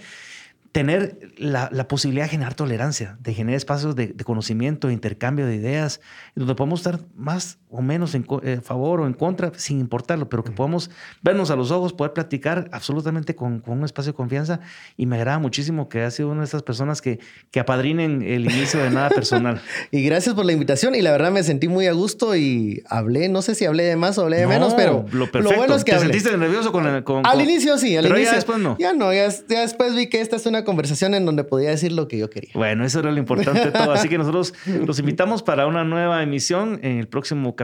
[0.74, 6.00] tener la, posibilidad de generar tolerancia, de generar espacios de, conocimiento, de intercambio de ideas,
[6.34, 10.44] donde podamos estar más o menos en eh, favor o en contra, sin importarlo, pero
[10.44, 10.90] que podamos
[11.22, 14.60] vernos a los ojos, poder platicar absolutamente con, un espacio de confianza.
[14.96, 17.18] Y me agrada muchísimo que ha sido una de estas personas que,
[17.50, 19.60] que apadrinen el inicio de nada personal.
[19.90, 20.94] y gracias por la invitación.
[20.94, 23.96] Y la verdad me sentí muy a gusto y hablé, no sé si hablé de
[23.96, 27.40] más o hablé de menos, pero lo, bueno es que ¿Te sentiste nervioso con, Al
[27.40, 28.32] inicio sí, al pero inicio.
[28.32, 28.76] Ya después no.
[28.78, 32.08] Ya no, ya después vi que esta es una conversación en donde podía decir lo
[32.08, 32.50] que yo quería.
[32.54, 33.92] Bueno, eso era lo importante de todo.
[33.92, 34.54] Así que nosotros
[34.86, 37.63] los invitamos para una nueva emisión en el próximo capítulo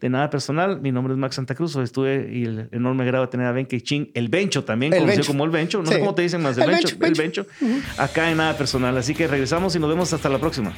[0.00, 0.80] de Nada Personal.
[0.80, 1.74] Mi nombre es Max Santa Cruz.
[1.76, 5.24] Hoy estuve y el enorme grado de tener a Benke Ching, el Bencho también, conocido
[5.24, 5.82] como el Bencho.
[5.82, 7.46] No sé cómo te dicen más, el, Bencho, el Bencho.
[7.98, 8.96] Acá en Nada Personal.
[8.96, 10.72] Así que regresamos y nos vemos hasta la próxima.